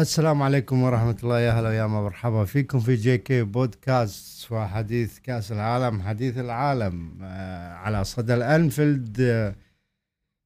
السلام 0.00 0.42
عليكم 0.42 0.82
ورحمة 0.82 1.16
الله. 1.22 1.40
يا 1.40 1.52
هلا 1.52 1.72
يا 1.72 1.86
مرحبا. 1.86 2.44
فيكم 2.44 2.80
في 2.80 2.94
جي 2.94 3.18
كي 3.18 3.42
بودكاست. 3.42 4.52
وحديث 4.52 5.18
كأس 5.18 5.52
العالم 5.52 6.02
حديث 6.02 6.38
العالم. 6.38 7.18
آه، 7.22 7.74
على 7.74 8.04
صدى 8.04 8.34
الأنفيلد 8.34 9.20
آه، 9.20 9.54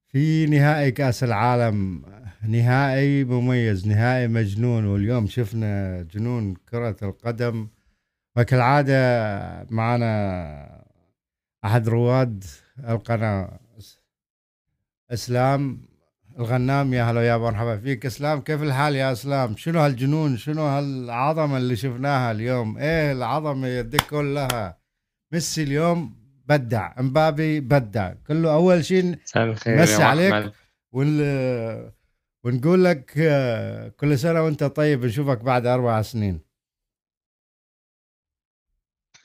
في 0.09 0.47
نهائي 0.47 0.91
كأس 0.91 1.25
العالم. 1.25 2.03
نهائي 2.49 3.25
مميز 3.25 3.89
نهائي 3.89 4.29
مجنون. 4.29 4.85
واليوم 4.85 5.27
شفنا 5.27 6.03
جنون 6.03 6.55
كرة 6.55 6.97
القدم. 7.03 7.69
وكالعادة 8.37 8.97
معنا 9.71 10.85
أحد 11.65 11.89
رواد 11.89 12.45
القناة 12.89 13.61
إسلام. 15.11 15.94
الغنام 16.39 16.95
يا 16.95 17.03
هلا 17.03 17.27
يا 17.29 17.37
مرحبا 17.37 17.77
فيك. 17.77 18.07
إسلام 18.07 18.41
كيف 18.41 18.63
الحال 18.63 18.97
يا 18.97 19.13
إسلام؟ 19.13 19.57
شنو 19.57 19.81
هالجنون؟ 19.81 20.37
شنو 20.37 20.63
هالعظمة 20.63 21.57
اللي 21.57 21.77
شفناها 21.77 22.33
اليوم؟ 22.33 22.79
إيه 22.79 23.13
العظمة 23.13 23.67
يدك 23.69 24.01
كلها. 24.01 24.79
ميسي 25.33 25.63
اليوم 25.63 26.17
بدع 26.47 26.95
امبابي 27.01 27.61
بدع. 27.61 28.15
كله 28.27 28.55
أول 28.55 28.85
شيء 28.85 29.17
مسي 29.67 30.03
عليك. 30.03 30.53
ون... 30.93 31.21
ونقول 32.45 32.85
لك 32.85 33.05
كل 34.01 34.19
سنة 34.19 34.43
وأنت 34.43 34.65
طيب 34.65 35.05
نشوفك 35.05 35.45
بعد 35.45 35.67
أربع 35.67 36.03
سنين. 36.03 36.41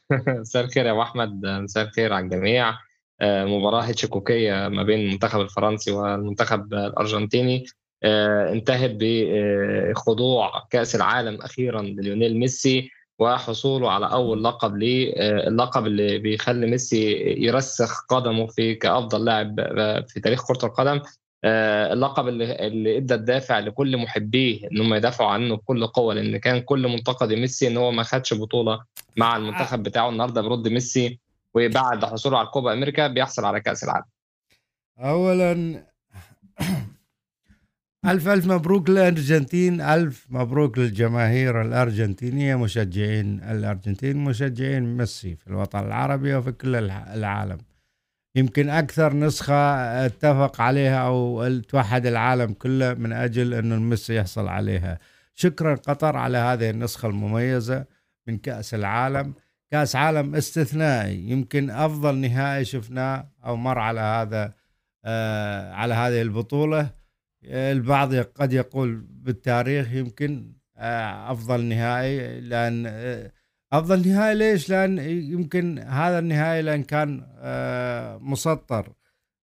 مساء 0.42 0.64
الخير 0.64 0.86
يا 0.86 1.02
أحمد. 1.02 1.46
مساء 1.46 1.84
الخير 1.84 2.14
على 2.14 2.26
الجميع. 2.26 2.89
آه، 3.22 3.46
مباراة 3.46 3.82
هيتشكوكية 3.82 4.68
ما 4.68 4.84
بين 4.84 5.00
المنتخب 5.00 5.42
الفرنسي 5.42 5.92
والمنتخب 5.92 6.74
الأرجنتيني. 6.74 7.66
آه، 8.04 8.52
انتهت 8.52 8.92
بخضوع 9.00 10.68
كأس 10.70 10.96
العالم 10.96 11.42
أخيرا 11.42 11.82
لليونيل 11.82 12.38
ميسي 12.40 12.90
وحصوله 13.20 13.92
على 13.92 14.12
أول 14.12 14.44
لقب 14.44 14.76
ليه 14.78 15.14
آه، 15.18 15.48
اللقب 15.48 15.88
اللي 15.88 16.18
بيخلي 16.18 16.68
ميسي 16.68 17.12
يرسخ 17.46 18.06
قدمه 18.10 18.48
في 18.48 18.76
كأفضل 18.76 19.26
لاعب 19.26 19.56
في 20.08 20.20
تاريخ 20.20 20.48
كرة 20.48 20.66
القدم. 20.66 21.02
اللقب 21.46 22.28
اللي 22.28 22.68
اللي 22.68 22.98
إدى 22.98 23.14
الدافع 23.14 23.60
لكل 23.60 23.98
محبيه 23.98 24.68
إن 24.72 24.82
هم 24.82 24.94
يدافعوا 24.94 25.30
عنه 25.30 25.56
بكل 25.56 25.88
قوة 25.88 26.14
لأن 26.14 26.38
كان 26.38 26.60
كل 26.62 26.88
منتقد 26.88 27.34
ميسي 27.34 27.68
إن 27.68 27.78
هو 27.78 27.92
ما 27.92 28.04
خدش 28.04 28.34
بطولة 28.34 28.80
مع 29.18 29.38
المنتخب 29.38 29.84
بتاعه. 29.84 30.10
النهارده 30.10 30.42
برد 30.42 30.68
ميسي 30.68 31.20
وبعد 31.56 32.06
حصوله 32.06 32.38
على 32.38 32.48
الكوبا 32.48 32.74
أمريكا 32.74 33.08
بيحصل 33.08 33.46
على 33.46 33.62
كأس 33.62 33.84
العالم. 33.84 34.06
اولا 35.00 35.84
ألف 38.06 38.28
ألف 38.28 38.46
مبروك 38.46 38.90
للأرجنتين 38.90 39.82
ألف 39.82 40.26
مبروك 40.30 40.78
للجماهير 40.78 41.62
الأرجنتينية 41.62 42.56
مشجعين 42.56 43.44
الأرجنتين 43.44 44.18
مشجعين 44.18 44.98
ميسي 44.98 45.36
في 45.36 45.48
الوطن 45.48 45.80
العربي 45.80 46.36
وفي 46.36 46.52
كل 46.52 46.76
العالم. 46.92 47.58
يمكن 48.36 48.70
أكثر 48.70 49.14
نسخة 49.14 49.56
اتفق 50.06 50.62
عليها 50.62 51.08
أو 51.08 51.48
توحد 51.60 52.06
العالم 52.06 52.54
كله 52.54 52.94
من 52.94 53.14
أجل 53.14 53.54
أنه 53.54 53.76
ميسي 53.76 54.16
يحصل 54.16 54.48
عليها. 54.48 55.00
شكرا 55.36 55.76
قطر 55.76 56.18
على 56.18 56.38
هذه 56.38 56.70
النسخة 56.70 57.08
المميزة 57.08 57.86
من 58.28 58.38
كأس 58.38 58.74
العالم. 58.74 59.34
كاس 59.72 59.96
عالم 59.96 60.36
استثنائي 60.36 61.30
يمكن 61.30 61.70
أفضل 61.70 62.18
نهائي 62.18 62.66
شفناه 62.66 63.32
أو 63.46 63.56
مر 63.56 63.80
على 63.80 64.00
هذا 64.00 64.54
آه 65.06 65.74
على 65.74 65.94
هذه 65.94 66.22
البطولة 66.22 66.90
البعض 67.46 68.16
قد 68.16 68.54
يقول 68.54 68.96
بالتاريخ 69.10 69.94
يمكن 69.94 70.54
آه 70.78 71.32
أفضل 71.32 71.64
نهائي 71.66 72.42
لأن 72.42 72.86
آه 72.88 73.32
أفضل 73.74 74.08
نهائي 74.08 74.36
ليش؟ 74.36 74.70
لأن 74.70 74.98
يمكن 75.32 75.80
هذا 75.80 76.20
النهائي 76.20 76.62
لأن 76.62 76.84
كان 76.84 77.28
آه 77.38 78.18
مسطر 78.18 78.94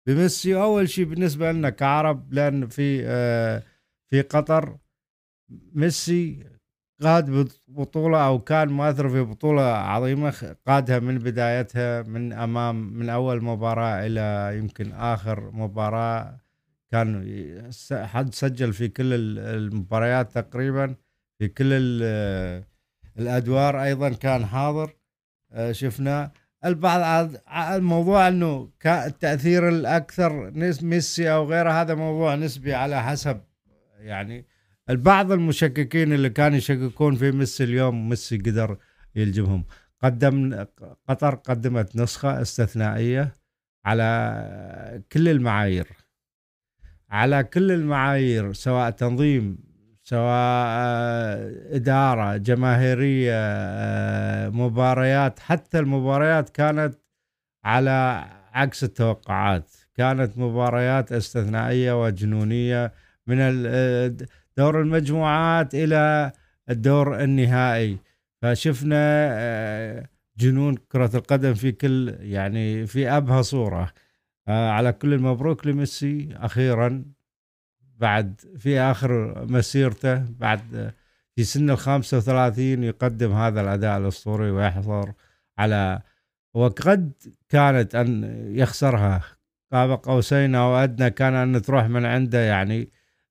بميسي 0.06 0.56
أول 0.56 0.88
شيء 0.88 1.04
بالنسبة 1.04 1.52
لنا 1.52 1.70
كعرب 1.70 2.32
لأن 2.32 2.68
في 2.68 3.02
آه 3.06 3.62
في 4.10 4.22
قطر 4.22 4.78
ميسي 5.72 6.55
قاد 7.02 7.48
بطولة 7.68 8.26
أو 8.26 8.38
كان 8.38 8.68
مؤثر 8.68 9.08
في 9.08 9.22
بطولة 9.22 9.62
عظيمة 9.62 10.56
قادها 10.66 10.98
من 10.98 11.18
بدايتها 11.18 12.02
من 12.02 12.32
أمام 12.32 12.98
من 12.98 13.08
أول 13.08 13.44
مباراة 13.44 14.06
إلى 14.06 14.58
يمكن 14.58 14.92
آخر 14.92 15.50
مباراة. 15.50 16.36
كان 16.90 17.70
حد 17.92 18.34
سجل 18.34 18.72
في 18.72 18.88
كل 18.88 19.12
المباريات 19.38 20.34
تقريبا 20.34 20.94
في 21.38 21.48
كل 21.48 21.72
الأدوار 23.18 23.82
أيضا 23.82 24.08
كان 24.08 24.46
حاضر. 24.46 24.96
آه، 25.52 25.72
شفنا. 25.72 26.30
البعض 26.64 27.30
الموضوع 27.56 28.28
إنه 28.28 28.70
التأثير 28.86 29.68
الأكثر 29.68 30.50
ميسي 30.82 31.32
أو 31.32 31.44
غيره 31.44 31.70
هذا 31.70 31.94
موضوع 31.94 32.34
نسبي 32.34 32.74
على 32.74 33.02
حسب 33.02 33.40
يعني. 33.98 34.44
البعض 34.90 35.32
المشككين 35.32 36.12
اللي 36.12 36.30
كانوا 36.30 36.56
يشككون 36.58 37.14
في 37.14 37.30
ميسي 37.30 37.64
اليوم 37.64 38.08
ميسي 38.08 38.36
قدر 38.38 38.78
يلجمهم. 39.14 39.64
قدم 40.02 40.64
قطر 41.08 41.34
قدمت 41.34 41.96
نسخة 41.96 42.42
استثنائية 42.42 43.32
على 43.84 45.02
كل 45.12 45.28
المعايير. 45.28 45.86
على 47.10 47.44
كل 47.44 47.70
المعايير 47.70 48.52
سواء 48.52 48.90
تنظيم 48.90 49.58
سواء 50.02 50.78
إدارة 51.76 52.36
جماهيرية 52.36 53.40
مباريات. 54.50 55.38
حتى 55.38 55.78
المباريات 55.78 56.50
كانت 56.50 56.94
على 57.64 58.24
عكس 58.52 58.84
التوقعات. 58.84 59.70
كانت 59.94 60.38
مباريات 60.38 61.12
استثنائية 61.12 62.04
وجنونية 62.04 62.92
من 63.26 63.38
دور 64.58 64.80
المجموعات 64.80 65.74
إلى 65.74 66.32
الدور 66.70 67.20
النهائي. 67.24 67.98
فشفنا 68.42 68.96
آه، 69.30 70.08
جنون 70.38 70.76
كرة 70.76 71.10
القدم 71.16 71.54
في 71.54 71.72
كل 71.72 72.16
يعني 72.20 72.86
في 72.86 73.08
أبهى 73.08 73.42
صورة. 73.42 73.92
آه، 74.48 74.70
على 74.70 74.92
كل 74.92 75.14
المبروك 75.14 75.66
لميسي 75.66 76.28
أخيرا 76.32 77.04
بعد 77.96 78.40
في 78.58 78.80
آخر 78.80 79.44
مسيرته 79.48 80.24
بعد 80.30 80.92
في 81.36 81.44
سن 81.44 81.70
ال 81.70 81.78
35 81.78 82.84
يقدم 82.84 83.32
هذا 83.32 83.60
الأداء 83.60 83.98
الأسطوري 83.98 84.50
ويحضر 84.50 85.12
على 85.58 86.00
وقد 86.54 87.12
كانت 87.48 87.94
أن 87.94 88.24
يخسرها. 88.56 89.22
قاب 89.72 89.90
قوسين 89.90 90.54
أو 90.54 90.76
أدنى 90.76 91.10
كان 91.10 91.34
أن 91.34 91.62
تروح 91.62 91.84
من 91.84 92.04
عنده 92.04 92.38
يعني 92.38 92.88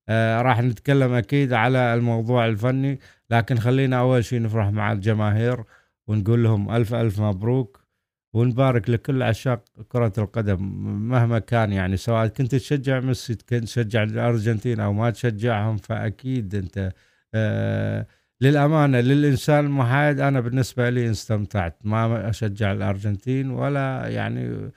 آه 0.10 0.42
راح 0.42 0.62
نتكلم 0.62 1.14
أكيد 1.14 1.54
على 1.54 1.94
الموضوع 1.94 2.46
الفني 2.48 3.00
لكن 3.30 3.58
خلينا 3.60 4.00
أول 4.00 4.26
شيء 4.26 4.42
نفرح 4.42 4.68
مع 4.70 4.92
الجماهير 4.92 5.64
ونقول 6.08 6.44
لهم 6.44 6.72
ألف 6.72 6.94
ألف 6.94 7.20
مبروك 7.22 7.86
ونبارك 8.34 8.90
لكل 8.90 9.24
عشاق 9.24 9.64
كرة 9.90 10.14
القدم 10.18 10.64
مهما 11.10 11.40
كان 11.40 11.74
يعني 11.74 11.98
سواء 11.98 12.28
كنت 12.28 12.56
تشجع 12.56 13.00
ميسي 13.00 13.34
كنت 13.36 13.64
تشجع 13.64 14.04
الأرجنتين 14.04 14.80
أو 14.80 14.94
ما 14.94 15.10
تشجعهم 15.10 15.78
فأكيد 15.78 16.56
أنت 16.56 16.92
آه 17.34 18.08
للأمانة 18.42 19.00
للإنسان 19.00 19.66
المحايد 19.66 20.20
أنا 20.20 20.40
بالنسبة 20.40 20.90
لي 20.90 21.12
استمتعت 21.12 21.78
ما 21.84 22.30
أشجع 22.30 22.72
الأرجنتين 22.72 23.50
ولا 23.52 24.08
يعني 24.08 24.72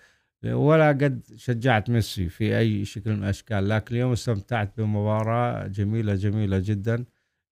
ولا 0.45 0.89
قد 0.89 1.27
شجعت 1.37 1.91
ميسي 1.91 2.29
في 2.29 2.59
أي 2.59 2.85
شكل 2.85 3.11
من 3.11 3.25
الأشكال 3.25 3.69
لكن 3.69 3.95
اليوم 3.95 4.13
استمتعت 4.13 4.81
بمباراة 4.81 5.67
جميلة 5.67 6.15
جميلة 6.15 6.59
جدا. 6.59 7.05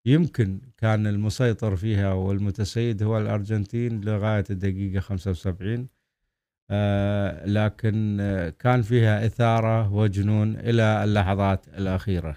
يمكن 0.07 0.61
كان 0.77 1.07
المسيطر 1.07 1.77
فيها 1.77 2.13
والمتسيد 2.13 3.03
هو 3.03 3.19
الأرجنتين 3.19 4.01
لغاية 4.01 4.45
الدقيقة 4.51 5.01
75 5.01 5.89
آه 6.71 7.47
لكن 7.47 8.17
كان 8.59 8.83
فيها 8.83 9.27
إثارة 9.27 9.93
وجنون 9.93 10.57
إلى 10.57 11.05
اللحظات 11.05 11.69
الأخيرة. 11.69 12.37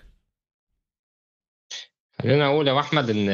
خلينا 2.22 2.46
أقول 2.46 2.68
يا 2.68 2.80
أحمد 2.80 3.10
إن 3.10 3.28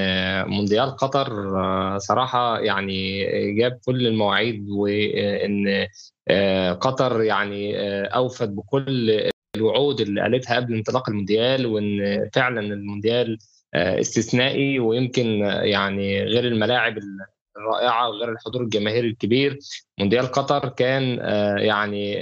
مونديال 0.49 0.95
قطر 0.95 1.59
آه، 1.59 1.97
صراحة 1.97 2.59
يعني 2.59 3.23
جاب 3.53 3.79
كل 3.85 4.07
المواعيد 4.07 4.69
وإن 4.69 5.67
آه، 5.67 5.87
قطر 6.73 7.21
يعني 7.21 7.79
آه، 7.79 8.05
أوفت 8.05 8.49
بكل 8.49 9.21
الوعود 9.55 10.01
اللي 10.01 10.21
قالتها 10.21 10.55
قبل 10.55 10.73
انطلاق 10.73 11.09
المونديال 11.09 11.65
وإن 11.65 12.29
فعلا 12.33 12.61
المونديال 12.61 13.37
استثنائي 13.75 14.79
ويمكن 14.79 15.25
يعني 15.63 16.23
غير 16.23 16.47
الملاعب 16.47 16.97
الرائعة 17.57 18.09
وغير 18.09 18.31
الحضور 18.31 18.61
الجماهيري 18.63 19.07
الكبير. 19.07 19.59
مونديال 19.99 20.25
قطر 20.25 20.69
كان 20.69 21.03
يعني 21.57 22.17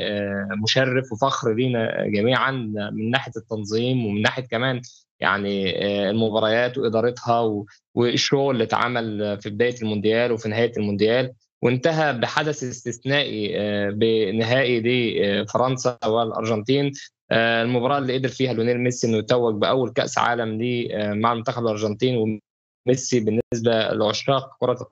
مشرف 0.63 1.11
وفخر 1.11 1.53
لينا 1.53 2.05
جميعا 2.07 2.51
من 2.93 3.09
ناحية 3.09 3.31
التنظيم 3.37 4.05
ومن 4.05 4.21
ناحية 4.21 4.43
كمان 4.43 4.81
يعني 5.19 5.85
المباريات 6.09 6.77
وإدارتها 6.77 7.63
والشغل 7.93 8.53
اللي 8.53 8.63
اتعمل 8.63 9.37
في 9.41 9.49
بداية 9.49 9.75
المونديال 9.81 10.31
وفي 10.31 10.49
نهاية 10.49 10.71
المونديال. 10.77 11.33
وانتهى 11.63 12.13
بحدث 12.13 12.63
استثنائي 12.63 13.53
بنهائي 13.91 14.81
لفرنسا 14.81 15.97
والأرجنتين. 16.05 16.91
المباراة 17.31 17.97
اللي 17.97 18.17
قدر 18.17 18.29
فيها 18.29 18.53
لونيل 18.53 18.79
ميسي 18.79 19.07
إنه 19.07 19.17
يتوج 19.17 19.55
بأول 19.55 19.89
كأس 19.89 20.17
عالم 20.17 20.61
ليه 20.61 21.13
مع 21.13 21.33
المنتخب 21.33 21.63
الأرجنتين. 21.63 22.39
وميسي 22.87 23.19
بالنسبة 23.19 23.93
لعشاق 23.93 24.57
كرة 24.59 24.87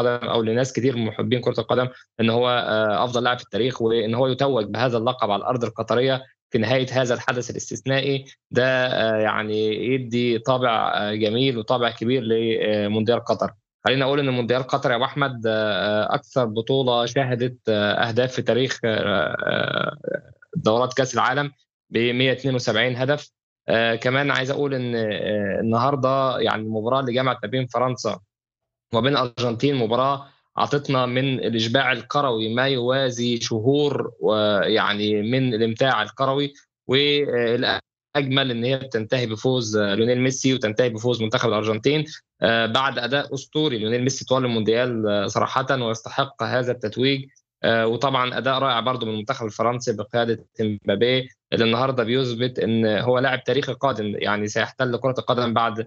القدم 0.00 0.28
أو 0.28 0.42
لناس 0.42 0.72
كتير 0.72 0.96
محبين 0.96 1.40
كرة 1.40 1.60
القدم 1.60 1.88
إن 2.20 2.30
هو 2.30 2.48
أفضل 3.04 3.22
لاعب 3.22 3.38
في 3.38 3.44
التاريخ 3.44 3.82
وإن 3.82 4.14
هو 4.14 4.26
يتوج 4.26 4.64
بهذا 4.64 4.98
اللقب 4.98 5.30
على 5.30 5.40
الأرض 5.40 5.64
القطرية 5.64 6.22
في 6.50 6.58
نهاية 6.58 6.86
هذا 6.92 7.14
الحدث 7.14 7.50
الاستثنائي. 7.50 8.24
ده 8.50 8.88
يعني 9.18 9.74
يدي 9.94 10.38
طابع 10.38 10.92
جميل 11.14 11.58
وطابع 11.58 11.90
كبير 11.90 12.22
لمونديال 12.22 13.24
قطر. 13.24 13.52
خلينا 13.86 14.04
أقول 14.04 14.20
إن 14.20 14.28
مونديال 14.28 14.62
قطر 14.62 14.90
يا 14.90 14.96
ابو 14.96 15.04
احمد 15.04 15.46
أكثر 16.10 16.44
بطولة 16.44 17.06
شهدت 17.06 17.68
أهداف 17.68 18.32
في 18.32 18.42
تاريخ 18.42 18.80
دورات 20.56 20.94
كأس 20.94 21.14
العالم 21.14 21.52
ب 21.90 21.98
172 21.98 22.96
هدف. 22.96 23.30
كمان 24.00 24.30
عايز 24.30 24.50
أقول 24.50 24.74
إن 24.74 24.94
النهارده 25.60 26.38
يعني 26.38 26.62
المباراة 26.62 27.00
اللي 27.00 27.12
جمعت 27.12 27.38
ما 27.42 27.50
بين 27.50 27.66
فرنسا 27.66 28.20
وبين 28.94 29.12
الارجنتين 29.12 29.74
مباراة 29.76 30.26
أعطتنا 30.58 31.06
من 31.06 31.38
الإشباع 31.38 31.92
الكروي 31.92 32.54
ما 32.54 32.68
يوازي 32.68 33.40
شهور 33.40 34.12
ويعني 34.20 35.22
من 35.22 35.54
الإمتاع 35.54 36.02
الكروي. 36.02 36.52
والاجمل 38.16 38.50
إن 38.50 38.64
هي 38.64 38.78
تنتهي 38.78 39.26
بفوز 39.26 39.78
ليونيل 39.78 40.20
ميسي 40.20 40.54
وتنتهي 40.54 40.88
بفوز 40.88 41.22
منتخب 41.22 41.48
الأرجنتين 41.48 42.04
بعد 42.42 42.98
أداء 42.98 43.34
أسطوري. 43.34 43.78
ليونيل 43.78 44.02
ميسي 44.02 44.24
طوال 44.24 44.44
المونديال 44.44 45.24
صراحة 45.30 45.82
ويستحق 45.82 46.42
هذا 46.42 46.72
التتويج 46.72 47.24
وطبعا 47.64 48.38
أداء 48.38 48.58
رائع 48.58 48.80
برضه 48.80 49.06
من 49.06 49.12
المنتخب 49.12 49.46
الفرنسي 49.46 49.92
بقيادة 49.92 50.44
مبابي 50.60 51.28
اللي 51.52 51.64
النهارده 51.64 52.04
بيثبت 52.04 52.58
إن 52.58 52.86
هو 52.86 53.18
لاعب 53.18 53.44
تاريخي 53.44 53.72
قادم 53.72 54.14
يعني 54.18 54.48
سيحتل 54.48 54.96
كرة 54.96 55.14
القدم 55.18 55.54
بعد 55.54 55.86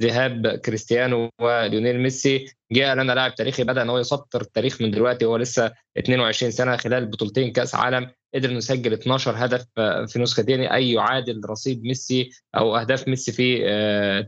ذهاب 0.00 0.48
كريستيانو 0.48 1.30
وليونيل 1.40 2.00
ميسي. 2.00 2.46
جاء 2.72 2.94
لنا 2.94 3.12
لاعب 3.12 3.34
تاريخي 3.34 3.64
بدأ 3.64 3.82
إن 3.82 3.90
هو 3.90 3.98
يسطر 3.98 4.40
التاريخ 4.40 4.82
من 4.82 4.90
دلوقتي 4.90 5.24
هو 5.24 5.36
لسه 5.36 5.72
22 5.98 6.50
سنة 6.52 6.76
خلال 6.76 7.06
بطولتين 7.06 7.52
كأس 7.52 7.74
عالم. 7.74 8.10
قدر 8.36 8.48
انه 8.48 8.58
يسجل 8.58 8.92
12 8.92 9.34
هدف 9.36 9.66
في 10.06 10.18
نسختين 10.18 10.60
أي 10.60 10.92
يعادل 10.92 11.40
رصيد 11.50 11.82
ميسي 11.82 12.30
أو 12.56 12.76
أهداف 12.76 13.08
ميسي 13.08 13.32
في 13.32 13.58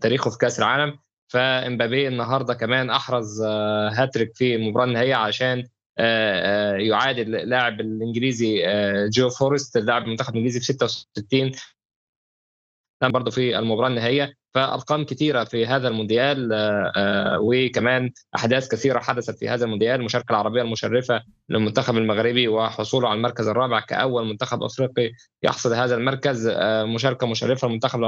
تاريخه 0.02 0.30
في 0.30 0.38
كأس 0.38 0.58
العالم. 0.58 0.98
فإمبابي 1.28 2.08
النهارده 2.08 2.54
كمان 2.54 2.90
أحرز 2.90 3.42
هاتريك 3.92 4.30
في 4.34 4.54
المباراه 4.54 4.86
النهائيه 4.86 5.14
عشان 5.14 5.64
يعادل 6.88 7.30
لاعب 7.30 7.80
الإنجليزي 7.80 8.62
جيف 9.08 9.28
هيرست 9.28 9.76
اللاعب 9.76 10.02
المنتخب 10.02 10.30
الإنجليزي 10.30 10.60
في 10.60 10.64
66 10.64 11.50
برضه 13.02 13.30
في 13.30 13.58
المباراة 13.58 13.88
النهائية. 13.88 14.34
فأرقام 14.54 15.04
كثيرة 15.04 15.44
في 15.44 15.66
هذا 15.66 15.88
المونديال 15.88 16.48
وكمان 17.40 18.10
أحداث 18.36 18.68
كثيرة 18.68 18.98
حدثت 18.98 19.38
في 19.38 19.48
هذا 19.48 19.64
المونديال. 19.64 20.00
المشاركه 20.00 20.30
العربية 20.30 20.62
المشرفة 20.62 21.22
للمنتخب 21.48 21.96
المغربي 21.96 22.48
وحصوله 22.48 23.08
على 23.08 23.16
المركز 23.16 23.48
الرابع 23.48 23.80
كأول 23.80 24.26
منتخب 24.26 24.62
أفريقي 24.62 25.10
يحصل 25.42 25.74
هذا 25.74 25.94
المركز. 25.94 26.48
مشاركة 26.94 27.26
مشرفة 27.26 27.68
لمنتخب 27.68 28.00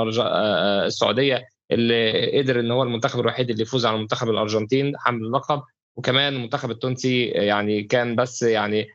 السعودية 0.87 1.48
اللي 1.70 2.38
قدر 2.38 2.60
إن 2.60 2.70
هو 2.70 2.82
المنتخب 2.82 3.20
الوحيد 3.20 3.50
اللي 3.50 3.62
يفوز 3.62 3.87
على 3.87 3.96
المنتخب 3.96 4.31
الأرجنتين 4.31 4.92
حمل 4.98 5.25
اللقب. 5.25 5.62
وكمان 5.96 6.34
المنتخب 6.34 6.70
التونسي 6.70 7.25
يعني 7.25 7.82
كان 7.82 8.16
بس 8.16 8.42
يعني 8.42 8.88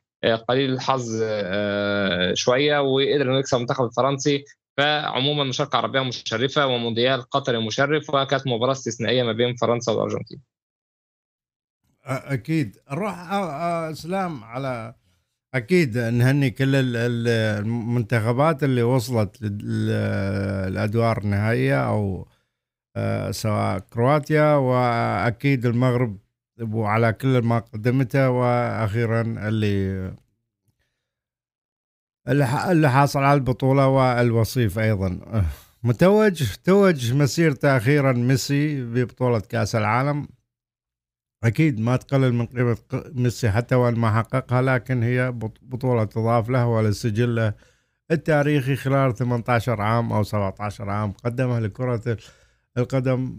قليل 0.47 0.73
الحظ 0.73 1.23
شوية 2.33 2.79
وقدر 2.79 3.21
إنه 3.21 3.39
يكسب 3.39 3.55
المنتخب 3.57 3.85
الفرنسي. 3.85 4.45
فعموما 4.77 5.43
مشاركة 5.43 5.77
عربية 5.77 6.01
مشرفة 6.01 6.67
ومونديال 6.67 7.21
قطري 7.21 7.65
مشرف 7.67 8.09
وكانت 8.09 8.47
مباراة 8.47 8.71
استثنائية 8.71 9.23
ما 9.23 9.31
بين 9.31 9.55
فرنسا 9.55 9.91
والأرجنتين. 9.91 10.41
أكيد 12.05 12.77
نروح 12.91 13.31
اسلام 13.31 14.43
على 14.43 14.95
أكيد 15.53 15.97
نهني 15.97 16.49
كل 16.49 16.95
المنتخبات 16.95 18.63
اللي 18.63 18.83
وصلت 18.83 19.37
الأدوار 19.41 21.17
النهائية 21.17 21.87
أو 21.87 22.27
سواء 23.31 23.79
كرواتيا 23.79 24.55
وأكيد 24.55 25.65
المغرب 25.65 26.17
وعلى 26.61 27.13
كل 27.13 27.39
ما 27.39 27.59
قدمته 27.59 28.29
وأخيرا 28.29 29.21
اللي 29.21 30.13
اللي 32.27 32.89
حاصل 32.89 33.19
على 33.19 33.33
البطولة 33.33 33.87
والوصيف 33.87 34.79
أيضا. 34.79 35.19
متوج 35.83 36.43
توج 36.63 37.13
مسيرته 37.13 37.77
أخيرا 37.77 38.11
ميسي 38.11 38.83
ببطولة 38.83 39.39
كأس 39.39 39.75
العالم. 39.75 40.27
أكيد 41.43 41.79
ما 41.79 41.95
تقلل 41.97 42.33
من 42.33 42.45
قيمة 42.45 42.77
ميسي 42.93 43.51
حتى 43.51 43.75
وإن 43.75 43.95
ما 43.95 44.11
حققها 44.11 44.61
لكن 44.61 45.03
هي 45.03 45.31
بطولة 45.61 46.03
تضاف 46.03 46.49
له 46.49 46.67
ولسجله 46.67 47.53
التاريخي 48.11 48.75
خلال 48.75 49.15
18 49.15 49.81
عام 49.81 50.13
أو 50.13 50.23
17 50.23 50.89
عام 50.89 51.11
قدمها 51.11 51.59
لكرة 51.59 52.17
القدم 52.77 53.35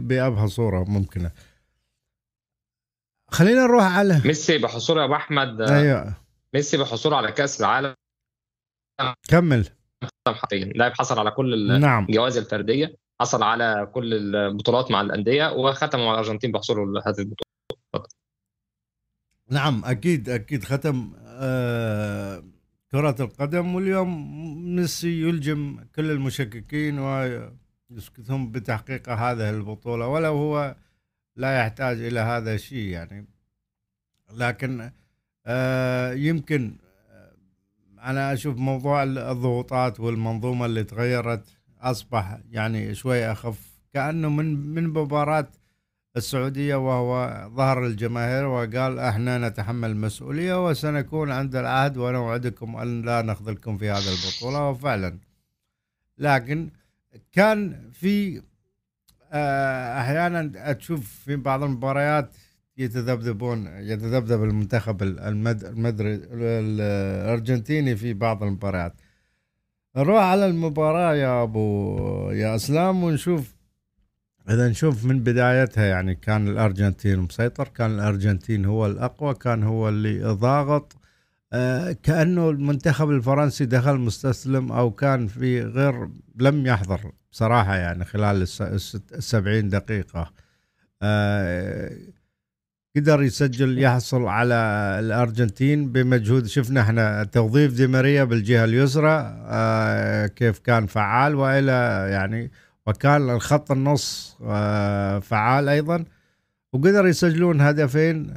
بأبهى 0.00 0.48
صورة 0.48 0.84
ممكنة. 0.84 1.30
خلينا 3.28 3.62
نروح 3.62 3.84
على 3.84 4.20
ميسي 4.24 4.58
بحصوله 4.58 5.00
يا 5.00 5.06
أبو 5.06 5.14
أحمد. 5.14 5.60
أيوه. 5.60 6.14
ميسي 6.54 6.76
بحصوله 6.76 7.16
على 7.16 7.32
كأس 7.32 7.60
العالم. 7.60 7.94
كمل. 9.28 9.68
لاعب 10.52 10.92
حصل 10.92 11.18
على 11.18 11.30
كل 11.30 11.54
الجوائز 11.54 12.36
نعم. 12.36 12.44
الفردية 12.44 12.96
حصل 13.20 13.42
على 13.42 13.90
كل 13.94 14.14
البطولات 14.36 14.90
مع 14.90 15.00
الأندية 15.00 15.52
وختم 15.52 15.98
مع 15.98 16.12
الأرجنتين 16.12 16.52
بحصوله 16.52 17.02
هذه 17.06 17.18
البطولة. 17.18 18.06
نعم 19.50 19.82
أكيد 19.84 20.28
أكيد. 20.28 20.64
ختم 20.64 21.12
آه 21.26 22.44
كرة 22.92 23.16
القدم 23.20 23.74
واليوم 23.74 24.76
ميسي 24.76 25.22
يلجم 25.22 25.84
كل 25.96 26.10
المشككين 26.10 26.98
ويسكتهم 26.98 28.52
بتحقيق 28.52 29.08
هذه 29.08 29.50
البطولة 29.50 30.06
ولو 30.06 30.32
هو 30.32 30.76
لا 31.36 31.60
يحتاج 31.60 32.00
إلى 32.00 32.20
هذا 32.20 32.54
الشيء 32.54 32.88
يعني. 32.88 33.28
لكن 34.32 34.90
آه 35.46 36.12
يمكن 36.12 36.78
أنا 38.04 38.32
أشوف 38.32 38.56
موضوع 38.56 39.02
الضغوطات 39.02 40.00
والمنظومة 40.00 40.66
اللي 40.66 40.84
تغيرت 40.84 41.46
أصبح 41.80 42.38
يعني 42.50 42.94
شوي 42.94 43.32
أخف 43.32 43.70
كأنه 43.94 44.28
من 44.28 44.74
من 44.74 44.88
مباراة 44.88 45.48
السعودية 46.16 46.74
وهو 46.74 47.48
ظهر 47.56 47.86
الجماهير 47.86 48.46
وقال 48.46 48.98
إحنا 48.98 49.48
نتحمل 49.48 49.90
المسؤولية 49.90 50.66
وسنكون 50.68 51.30
عند 51.30 51.56
العهد 51.56 51.96
ونوعدكم 51.96 52.76
أن 52.76 53.02
لا 53.02 53.22
نخذلكم 53.22 53.78
في 53.78 53.90
هذه 53.90 54.08
البطولة 54.12 54.68
وفعلا. 54.68 55.18
لكن 56.18 56.70
كان 57.32 57.90
في 57.92 58.42
أحيانا 60.00 60.72
تشوف 60.72 61.08
في 61.24 61.36
بعض 61.36 61.62
المباريات 61.62 62.36
يتذبذبون 62.80 63.66
يتذبذب 63.66 64.44
المنتخب 64.44 65.02
المد... 65.02 65.64
المدري 65.64 66.20
الأرجنتيني 66.32 67.96
في 67.96 68.14
بعض 68.14 68.42
المباريات. 68.42 68.92
نروح 69.96 70.22
على 70.22 70.46
المباراة 70.46 71.14
يا 71.14 71.42
ابو 71.42 72.30
يا 72.30 72.54
أسلام 72.54 73.04
ونشوف 73.04 73.54
إذا 74.50 74.68
نشوف 74.68 75.04
من 75.04 75.20
بدايتها 75.20 75.84
يعني 75.84 76.14
كان 76.14 76.48
الأرجنتين 76.48 77.18
مسيطر 77.18 77.68
كان 77.68 77.94
الأرجنتين 77.94 78.64
هو 78.64 78.86
الأقوى 78.86 79.34
كان 79.34 79.62
هو 79.62 79.88
اللي 79.88 80.22
ضاغط. 80.22 80.96
آه 81.52 81.92
كأنه 81.92 82.50
المنتخب 82.50 83.10
الفرنسي 83.10 83.64
دخل 83.64 83.96
مستسلم 83.96 84.72
أو 84.72 84.90
كان 84.90 85.26
في 85.26 85.62
غير 85.62 86.08
لم 86.36 86.66
يحضر 86.66 87.12
بصراحة 87.32 87.76
يعني 87.76 88.04
خلال 88.04 88.42
السبعين 89.12 89.68
دقيقة. 89.68 90.32
آه 91.02 91.96
قدر 92.96 93.22
يسجل 93.22 93.78
يحصل 93.78 94.24
على 94.24 94.54
الأرجنتين 95.00 95.92
بمجهود. 95.92 96.46
شفنا 96.46 96.80
إحنا 96.80 97.24
توظيف 97.24 97.72
دي 97.74 97.86
ماريا 97.86 98.24
بالجهة 98.24 98.64
اليسرى 98.64 99.10
آه 99.46 100.26
كيف 100.26 100.58
كان 100.58 100.86
فعال 100.86 101.34
وإلى 101.34 102.06
يعني 102.10 102.50
وكان 102.86 103.30
الخط 103.30 103.70
النص 103.70 104.36
آه 104.44 105.18
فعال 105.18 105.68
أيضا. 105.68 106.04
وقدر 106.72 107.06
يسجلون 107.06 107.60
هدفين 107.60 108.34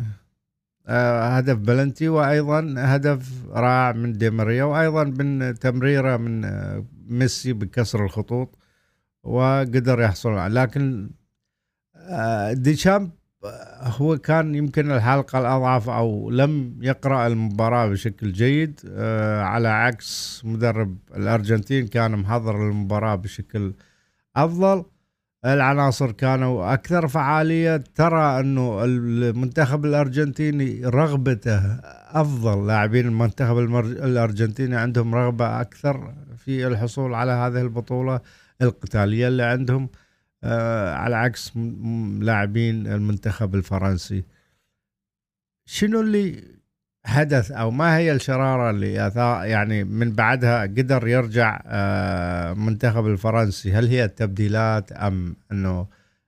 آه 0.88 1.28
هدف 1.28 1.58
بلنتي 1.58 2.10
وأيضا 2.10 2.76
هدف 2.78 3.30
رائع 3.50 3.92
من 3.92 4.14
دي 4.14 4.30
ماريا 4.30 4.64
وأيضا 4.64 5.04
من 5.04 5.60
تمريره 5.60 6.18
من 6.18 6.42
ميسي 7.08 7.54
بكسر 7.54 8.06
الخطوط 8.06 8.58
وقدر 9.24 10.02
يحصل. 10.02 10.56
لكن 10.56 11.10
ديشامب 12.52 13.12
هو 13.82 14.18
كان 14.18 14.56
يمكن 14.56 14.92
الحلقة 14.92 15.40
الأضعف 15.40 15.90
أو 15.90 16.30
لم 16.30 16.78
يقرأ 16.82 17.28
المباراة 17.28 17.88
بشكل 17.88 18.32
جيد 18.32 18.80
على 19.42 19.68
عكس 19.68 20.42
مدرب 20.46 20.98
الأرجنتين 21.16 21.88
كان 21.88 22.12
محضر 22.12 22.70
المباراة 22.70 23.16
بشكل 23.16 23.74
أفضل. 24.36 24.86
العناصر 25.46 26.12
كانوا 26.12 26.74
أكثر 26.74 27.08
فعالية. 27.08 27.78
ترى 27.96 28.40
أنه 28.40 28.84
المنتخب 28.84 29.86
الأرجنتيني 29.86 30.82
رغبته 30.86 31.60
أفضل. 32.12 32.68
لاعبين 32.68 33.08
المنتخب 33.08 33.58
الأرجنتيني 33.58 34.76
عندهم 34.76 35.16
رغبة 35.16 35.62
أكثر 35.62 36.14
في 36.38 36.68
الحصول 36.68 37.14
على 37.14 37.32
هذه 37.32 37.62
البطولة 37.62 38.20
القتالية 38.62 39.28
اللي 39.28 39.44
عندهم. 39.44 39.84
آه 39.84 40.03
على 40.94 41.16
عكس 41.16 41.58
لاعبين 42.20 42.88
المنتخب 42.88 43.56
الفرنسي. 43.56 44.24
شنو 45.66 46.02
اللي 46.02 46.44
حدث 47.06 47.52
أو 47.52 47.72
ما 47.72 47.98
هي 47.98 48.12
الشرارة 48.12 48.70
اللي 48.70 48.94
يعني 49.46 49.84
من 49.84 50.12
بعدها 50.12 50.62
قدر 50.62 51.08
يرجع 51.08 51.62
آه، 51.66 52.54
الفرنسي؟ 53.08 53.74
هل 53.74 53.88
هي 53.88 54.06
التبديلات 54.06 54.92
أم 54.92 55.36
إنه 55.52 55.88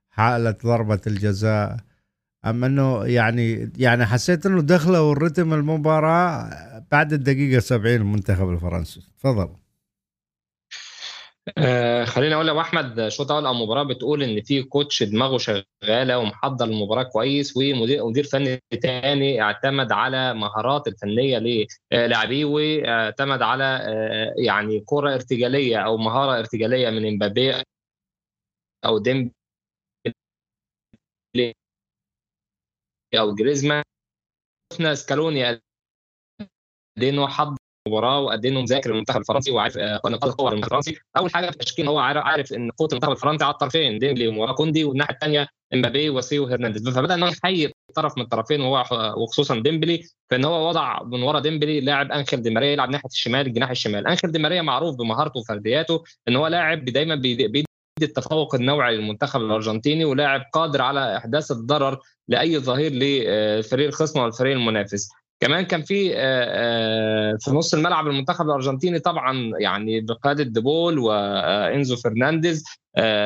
حالة 0.10 0.56
ضربة 0.64 1.02
الجزاء؟ 1.08 1.78
أم 2.46 2.64
إنه 2.64 3.06
يعني 3.06 3.72
يعني 3.78 4.06
حسيت 4.06 4.46
إنه 4.46 4.62
دخلوا 4.62 5.12
الرتم 5.12 5.54
المباراة 5.54 6.50
بعد 6.92 7.14
الدقيقة 7.14 7.60
70 7.60 7.96
المنتخب 7.96 8.50
الفرنسي؟ 8.50 9.02
تفضل. 9.20 9.50
آه 11.58 12.06
خليني 12.06 12.36
أقول 12.36 12.48
لك 12.48 12.56
أحمد 12.56 13.08
شوط 13.08 13.32
أول 13.32 13.46
المباراه 13.48 13.84
بتقول 13.84 14.24
إن 14.24 14.42
في 14.42 14.64
كوتش 14.64 15.04
دماغه 15.04 15.38
شغالة 15.38 16.18
ومحضر 16.20 16.66
المباراة 16.66 17.04
كويس 17.04 17.58
ومدير 17.58 18.06
مدير 18.06 18.24
فني 18.24 18.62
تاني 18.82 19.42
اعتمد 19.42 19.92
على 19.92 20.34
مهارات 20.34 20.88
الفنية 20.88 21.66
للاعبيه 21.92 22.46
واعتمد 22.46 23.42
على 23.42 23.64
آه 23.64 24.34
يعني 24.38 24.80
كرة 24.86 25.14
ارتجالية 25.14 25.78
أو 25.78 25.98
مهارة 25.98 26.40
ارتجالية 26.40 26.90
من 26.90 27.08
إمبابي 27.08 27.54
أو 28.86 28.98
ديمبلي 28.98 29.34
أو 33.20 33.36
جريزمان. 33.36 33.84
شفنا 34.74 34.96
سكالوني 34.96 35.46
قد 35.46 35.62
ايه 37.04 37.28
حضر 37.28 37.58
المباراه 37.88 38.20
وقد 38.20 38.46
إيه 38.46 38.62
مذاكر 38.62 38.92
المنتخب 38.92 39.20
الفرنسي 39.20 39.52
وعارف 39.52 39.78
آه، 39.78 40.02
نقاط 40.06 40.26
القوة 40.26 40.50
المنتخب 40.50 40.74
الفرنسي. 40.74 41.00
أول 41.18 41.32
حاجة 41.34 41.46
في 41.46 41.52
التشكيل 41.52 41.88
هو 41.88 41.98
عارف 42.00 42.54
إن 42.54 42.72
قوة 42.72 42.90
المنتخب 42.92 43.12
الفرنسي 43.12 43.44
على 43.44 43.54
الطرفين 43.54 44.00
ديمبلي 44.00 44.28
ومن 44.28 44.43
ورا 44.43 44.54
كوندي 44.54 44.84
والناحية 44.84 45.14
الثانية 45.14 45.48
إمبابي 45.74 46.10
وثيو 46.10 46.46
هرنانديز. 46.46 46.90
فبدأ 46.90 47.14
إن 47.14 47.24
هو 47.24 47.30
يحيد 47.30 47.72
طرف 47.96 48.18
من 48.18 48.24
الطرفين 48.24 48.62
وهو 48.62 48.86
وخصوصا 49.18 49.60
ديمبلي. 49.60 50.04
فإن 50.30 50.46
هو 50.46 50.70
وضع 50.70 51.04
من 51.04 51.24
ورا 51.24 51.40
ديمبلي 51.40 51.82
لاعب 51.82 52.12
أنخيل 52.12 52.42
دي 52.42 52.50
ماريا 52.50 52.72
يلعب 52.72 52.90
ناحية 52.90 53.10
الشمال 53.10 53.48
الجناح 53.48 53.70
الشمال. 53.70 54.08
أنخيل 54.08 54.32
دي 54.32 54.40
ماريا 54.40 54.62
معروف 54.62 54.96
بمهارته 54.96 55.40
وفردياته 55.40 56.04
إن 56.28 56.36
هو 56.36 56.48
لاعب 56.48 56.86
دايما 56.86 57.16
بيدي 57.16 57.66
التفوق 58.02 58.56
النوعي 58.56 58.96
للمنتخب 58.96 59.42
الأرجنتيني 59.42 60.06
ولاعب 60.06 60.42
قادر 60.54 60.82
على 60.82 61.18
إحداث 61.18 61.52
الضرر 61.52 62.00
لأي 62.28 62.60
ظهير 62.60 62.92
لفريق 62.94 63.88
الخصم 63.88 64.20
والفريق 64.20 64.56
المنافس. 64.56 65.10
كمان 65.40 65.66
كان 65.66 65.82
في 65.82 66.10
في 67.40 67.52
نص 67.52 67.74
الملعب 67.74 68.08
المنتخب 68.08 68.46
الأرجنتيني 68.46 69.00
طبعا 69.00 69.52
يعني 69.60 70.02
بقيادة 70.02 70.44
دي 70.44 70.66
بول 70.66 71.00
وإنزو 71.00 71.96
فرنانديز 71.96 72.64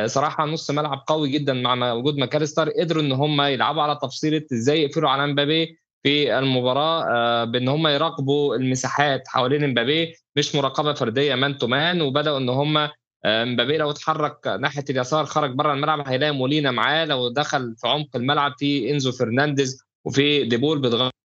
صراحة 0.05 0.45
نص 0.45 0.71
ملعب 0.71 1.03
قوي 1.07 1.29
جدا 1.29 1.53
مع 1.53 1.93
وجود 1.93 2.17
ماكاليستر 2.17 2.69
قدروا 2.69 3.03
إن 3.03 3.11
هم 3.11 3.41
يلعبوا 3.41 3.81
على 3.81 3.99
تفصيلة 4.01 4.41
إزاي 4.53 4.83
يقفلوا 4.83 5.09
على 5.09 5.27
مبابي 5.27 5.79
في 6.03 6.39
المباراة 6.39 7.43
بإن 7.43 7.67
هم 7.67 7.87
يراقبوا 7.87 8.55
المساحات 8.55 9.27
حوالين 9.27 9.69
مبابي 9.69 10.13
مش 10.35 10.55
مراقبة 10.55 10.93
فردية 10.93 11.35
man 11.35 11.57
to 11.57 11.67
man 11.67 12.01
وبدأوا 12.01 12.37
إن 12.37 12.49
هم 12.49 12.89
مبابي 13.25 13.77
لو 13.77 13.89
اتحرك 13.91 14.47
ناحية 14.47 14.83
اليسار 14.89 15.25
خرج 15.25 15.51
بره 15.55 15.73
الملعب 15.73 16.07
هيلاقي 16.07 16.31
مولينا 16.33 16.71
معاه 16.71 17.05
لو 17.05 17.29
دخل 17.29 17.75
في 17.77 17.87
عمق 17.87 18.15
الملعب 18.15 18.53
في 18.59 18.91
إنزو 18.91 19.11
فرنانديز 19.11 19.83
وفي 20.05 20.43
ديبول 20.43 20.81
بيضغط 20.81 21.18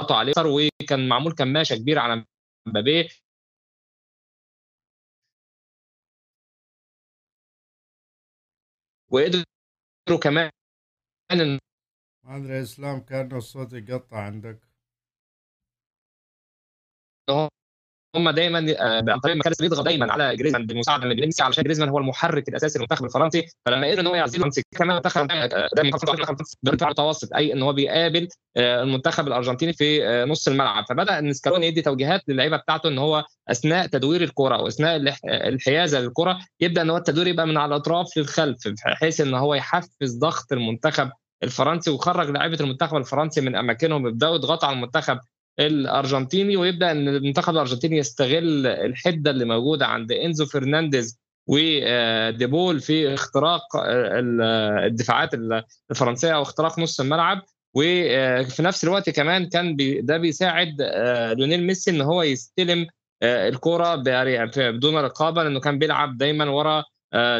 ضغطوا 0.00 0.16
عليه 0.16 0.32
وكان 0.82 1.08
معمول 1.08 1.32
كماشة 1.34 1.74
كبيرة 1.76 2.00
على 2.00 2.24
مبابي. 2.68 3.08
وقدروا 9.10 9.44
كمان 10.22 10.50
ما 12.24 12.36
ادري 12.36 12.62
إسلام 12.62 13.00
كان 13.00 13.36
الصوت 13.36 13.72
يقطع 13.72 14.18
عندك. 14.26 14.60
هم 17.30 17.48
دايما 18.24 18.74
آه، 18.78 19.04
عن 19.08 19.20
طريق 19.20 19.36
مكالس 19.36 19.60
بيضغط 19.60 19.84
دايما 19.84 20.12
على 20.12 20.36
جريزمان 20.36 20.66
بالمساعده 20.66 21.08
من 21.08 21.20
ميسي 21.20 21.42
علشان 21.42 21.64
جريزمان 21.64 21.88
هو 21.88 21.98
المحرك 21.98 22.48
الأساسي 22.48 22.78
للمنتخب 22.78 23.04
الفرنسي. 23.04 23.46
فلما 23.66 23.90
قدر 23.90 24.00
إن 24.00 24.06
هو 24.06 24.14
يعزل 24.14 24.50
كمان 24.78 24.96
منتخب 24.96 25.26
دايما 25.76 25.98
بدفاع 26.62 26.90
متوسط 26.90 27.34
أي 27.34 27.52
إن 27.52 27.62
هو 27.62 27.72
بيقابل 27.72 28.28
آه، 28.56 28.82
المنتخب 28.82 29.26
الأرجنتيني 29.26 29.72
في 29.72 30.06
آه، 30.08 30.24
نص 30.24 30.48
الملعب. 30.48 30.84
فبدأ 30.88 31.18
إن 31.18 31.32
سكالوني 31.32 31.66
يدي 31.66 31.82
توجيهات 31.82 32.22
للعيبة 32.28 32.56
بتاعته 32.56 32.88
إن 32.88 32.98
هو 32.98 33.24
أثناء 33.48 33.86
تدوير 33.86 34.22
الكرة 34.22 34.62
واثناء 34.62 35.14
الحيازة 35.24 36.00
للكرة 36.00 36.38
يبدأ 36.60 36.82
إن 36.82 36.90
هو 36.90 36.96
التدوير 36.96 37.26
يبقى 37.26 37.46
من 37.46 37.56
على 37.56 37.68
الأطراف 37.68 38.16
للخلف 38.16 38.68
بحيث 38.68 39.20
إن 39.20 39.34
هو 39.34 39.54
يحفز 39.54 40.18
ضغط 40.18 40.52
المنتخب 40.52 41.10
الفرنسي 41.42 41.90
وخرج 41.90 42.30
لعيبة 42.30 42.58
المنتخب 42.60 42.96
الفرنسي 42.96 43.40
من 43.40 43.56
أماكنهم. 43.56 44.06
يبداوا 44.06 44.34
يضغطوا 44.34 44.68
على 44.68 44.76
المنتخب 44.76 45.18
الأرجنتيني 45.60 46.56
ويبدأ 46.56 46.90
إن 46.90 47.08
المنتخب 47.08 47.52
الأرجنتيني 47.52 47.96
يستغل 47.96 48.66
الحدة 48.66 49.30
اللي 49.30 49.44
موجودة 49.44 49.86
عند 49.86 50.12
إنزو 50.12 50.46
فرنانديز 50.46 51.18
ودي 51.46 52.13
بول 52.13 52.80
في 52.80 53.14
اختراق 53.14 53.62
الدفاعات 54.84 55.30
الفرنسية 55.90 56.34
أو 56.34 56.42
اختراق 56.42 56.78
نص 56.78 57.00
الملعب. 57.00 57.42
وفي 57.74 58.62
نفس 58.62 58.84
الوقت 58.84 59.10
كمان 59.10 59.48
كان 59.48 59.76
بي 59.76 60.00
ده 60.00 60.18
بيساعد 60.18 60.82
ليونيل 61.36 61.66
ميسي 61.66 61.90
إن 61.90 62.00
هو 62.00 62.22
يستلم 62.22 62.86
الكرة 63.22 63.94
بدون 64.56 64.96
رقابة 64.96 65.42
لأنه 65.42 65.60
كان 65.60 65.78
بيلعب 65.78 66.18
دايما 66.18 66.50
ورا 66.50 66.78
آه، 66.78 66.84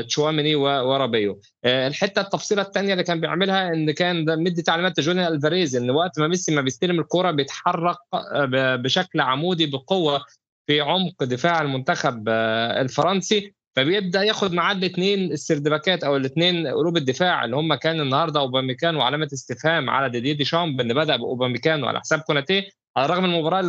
تشواميني 0.09 0.55
ورابيو. 0.55 1.41
آه، 1.65 1.89
الحتة 1.89 2.21
التفصيلة 2.21 2.63
الثانية 2.63 2.93
اللي 2.93 3.05
كان 3.05 3.21
بيعملها 3.21 3.69
إن 3.73 3.91
كان 3.91 4.43
مدي 4.43 4.63
تعليمات 4.63 4.99
لجوليان 4.99 5.33
ألفاريز 5.33 5.77
إن 5.77 5.91
وقت 5.91 6.19
ما 6.21 6.29
ميسي 6.29 6.55
ما 6.55 6.61
بيستلم 6.61 7.01
الكره 7.01 7.31
بيتحرك 7.31 7.97
آه، 8.15 8.77
بشكل 8.77 9.21
عمودي 9.21 9.67
بقوة 9.67 10.25
في 10.67 10.81
عمق 10.81 11.25
دفاع 11.25 11.63
المنتخب 11.63 12.29
الفرنسي. 12.29 13.55
فبيبدأ 13.77 14.23
ياخد 14.23 14.53
معاه 14.53 14.75
الاثنين 14.75 15.33
ال 15.33 15.39
centre 15.39 15.75
back 15.75 15.99
ات 15.99 16.05
أو 16.05 16.17
الاثنين 16.17 16.67
قلوب 16.67 16.97
الدفاع 16.97 17.45
اللي 17.45 17.57
هم 17.57 17.75
كان 17.75 18.01
النهارده 18.01 18.41
أوباميكانو 18.41 18.97
وعلامة 18.97 19.29
استفهام 19.33 19.91
على 19.91 20.11
ديدييه 20.11 20.33
ديشامب 20.33 20.81
إن 20.81 20.95
بدأ 20.95 21.17
بأوباميكانو 21.17 21.85
على 21.85 22.01
حساب 22.01 22.21
كوناتي. 22.21 22.71
على 22.97 23.07
الرغم 23.07 23.25
المباراة 23.25 23.63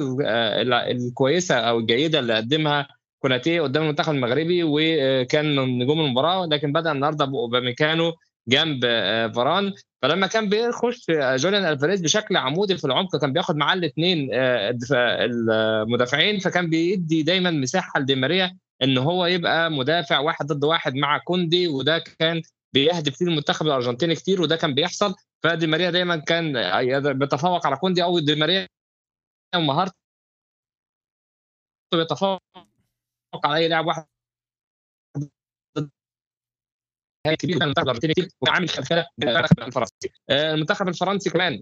الكويسة 0.91 1.55
أو 1.55 1.79
الجيدة 1.79 2.19
اللي 2.19 2.35
قدمها 2.35 2.87
كوناتي 3.19 3.59
قدام 3.59 3.83
المنتخب 3.83 4.13
المغربي 4.13 4.63
وكان 4.63 5.55
من 5.55 5.79
نجوم 5.79 5.99
المباراة 6.01 6.45
لكن 6.45 6.71
بدأ 6.71 6.91
النهارده 6.91 7.25
بأوباميكانو 7.25 8.13
جنب 8.47 8.81
آه، 8.85 9.27
فاران 9.27 9.73
فلما 10.01 10.27
كان 10.27 10.49
بيخش 10.49 11.05
جوليان 11.11 11.65
ألفاريز 11.65 12.01
بشكل 12.01 12.37
عمودي 12.37 12.77
في 12.77 12.85
العمق 12.85 13.15
كان 13.15 13.33
بياخد 13.33 13.55
معاه 13.55 13.73
الاثنين 13.73 14.29
آه، 14.33 14.77
المدافعين 14.91 16.39
فكان 16.39 16.69
بيدي 16.69 17.23
دايما 17.23 17.51
مساحة 17.51 17.99
لدي 17.99 18.15
ماريا 18.15 18.57
إن 18.83 18.97
هو 18.97 19.25
يبقى 19.25 19.71
مدافع 19.71 20.19
واحد 20.19 20.45
ضد 20.45 20.63
واحد 20.63 20.95
مع 20.95 21.17
كوندي 21.17 21.67
وده 21.67 22.03
كان 22.19 22.41
بيهدف 22.73 23.17
فيه 23.17 23.25
المنتخب 23.25 23.65
الأرجنتيني 23.65 24.15
كتير 24.15 24.41
وده 24.41 24.55
كان 24.55 24.73
بيحصل. 24.73 25.15
فدي 25.43 25.67
ماريا 25.67 25.91
دايما 25.91 26.15
كان 26.17 26.53
بيتفوق 27.13 27.67
على 27.67 27.75
كوندي 27.75 28.03
أو 28.03 28.19
دي 28.19 28.35
ماريا 28.35 28.67
ومهارته 29.55 29.93
بيتفوق 31.93 32.39
على 33.35 33.55
أي 33.55 33.67
لاعب 33.67 33.85
واحد 33.85 34.05
المنتخب 37.43 37.83
الارجنتيني 37.83 38.29
وعامل 38.41 38.69
الفرنسي. 39.67 40.09
آه، 40.29 40.53
المنتخب 40.53 40.87
الفرنسي 40.87 41.29
كمان 41.29 41.61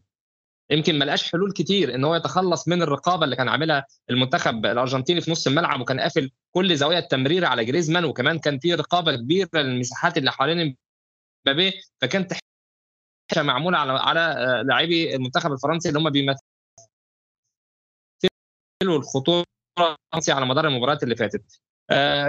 يمكن 0.72 1.00
ما 1.00 1.06
لقاش 1.06 1.32
حلول 1.32 1.52
كتير 1.52 1.96
إن 1.96 2.04
هو 2.04 2.16
يتخلص 2.16 2.68
من 2.68 2.82
الرقابة 2.82 3.26
اللي 3.26 3.36
كان 3.36 3.50
عاملها 3.50 3.86
المنتخب 4.10 4.66
الأرجنتيني 4.66 5.22
في 5.22 5.32
نص 5.32 5.48
الملعب 5.48 5.82
وكان 5.82 6.00
قافل 6.00 6.32
كل 6.52 6.76
زوايا 6.76 7.00
التمرير 7.00 7.46
على 7.46 7.66
جريزمان 7.66 8.06
وكمان 8.06 8.40
كان 8.40 8.60
في 8.60 8.74
رقابة 8.74 9.16
كبيرة 9.16 9.50
للمساحات 9.56 10.18
اللي 10.18 10.32
حوالين 10.32 10.78
مبابي. 11.48 11.74
فكان 12.02 12.28
معمولة 13.38 13.78
على 13.78 13.92
على 13.92 14.20
آه، 14.20 14.62
لاعبي 14.62 15.16
المنتخب 15.16 15.52
الفرنسي 15.52 15.90
اللي 15.90 16.00
هم 16.00 16.10
بيمثلوا 16.10 16.40
الخطورة 18.84 19.57
على 20.30 20.46
مدار 20.46 20.68
المباريات 20.68 21.04
اللي 21.04 21.16
فاتت. 21.16 21.42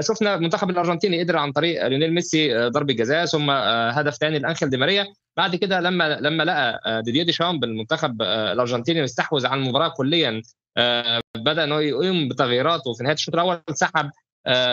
شفنا 0.00 0.34
المنتخب 0.34 0.70
الارجنتيني 0.70 1.22
قدر 1.22 1.36
عن 1.36 1.52
طريق 1.52 1.86
ليونيل 1.86 2.14
ميسي 2.14 2.68
ضربة 2.68 2.94
جزاء 2.94 3.24
ثم 3.24 3.50
هدف 3.50 4.14
ثاني 4.14 4.38
لأنخيل 4.38 4.70
دي 4.70 4.76
ماريا. 4.76 5.06
بعد 5.36 5.56
كده 5.56 5.80
لما 5.80 6.18
لما 6.20 6.42
لقى 6.42 6.80
ديدييه 7.02 7.24
ديشامب 7.26 7.64
المنتخب 7.64 8.22
الأرجنتيني 8.22 9.00
يستحوذ 9.00 9.46
على 9.46 9.60
المباراة 9.60 9.88
كليا 9.88 10.42
بدأ 11.36 11.64
إنه 11.64 11.80
يقوم 11.80 12.28
بتغييرات 12.28 12.86
وفي 12.86 13.02
نهاية 13.02 13.14
الشوط 13.14 13.34
الأول 13.34 13.60
سحب 13.72 14.10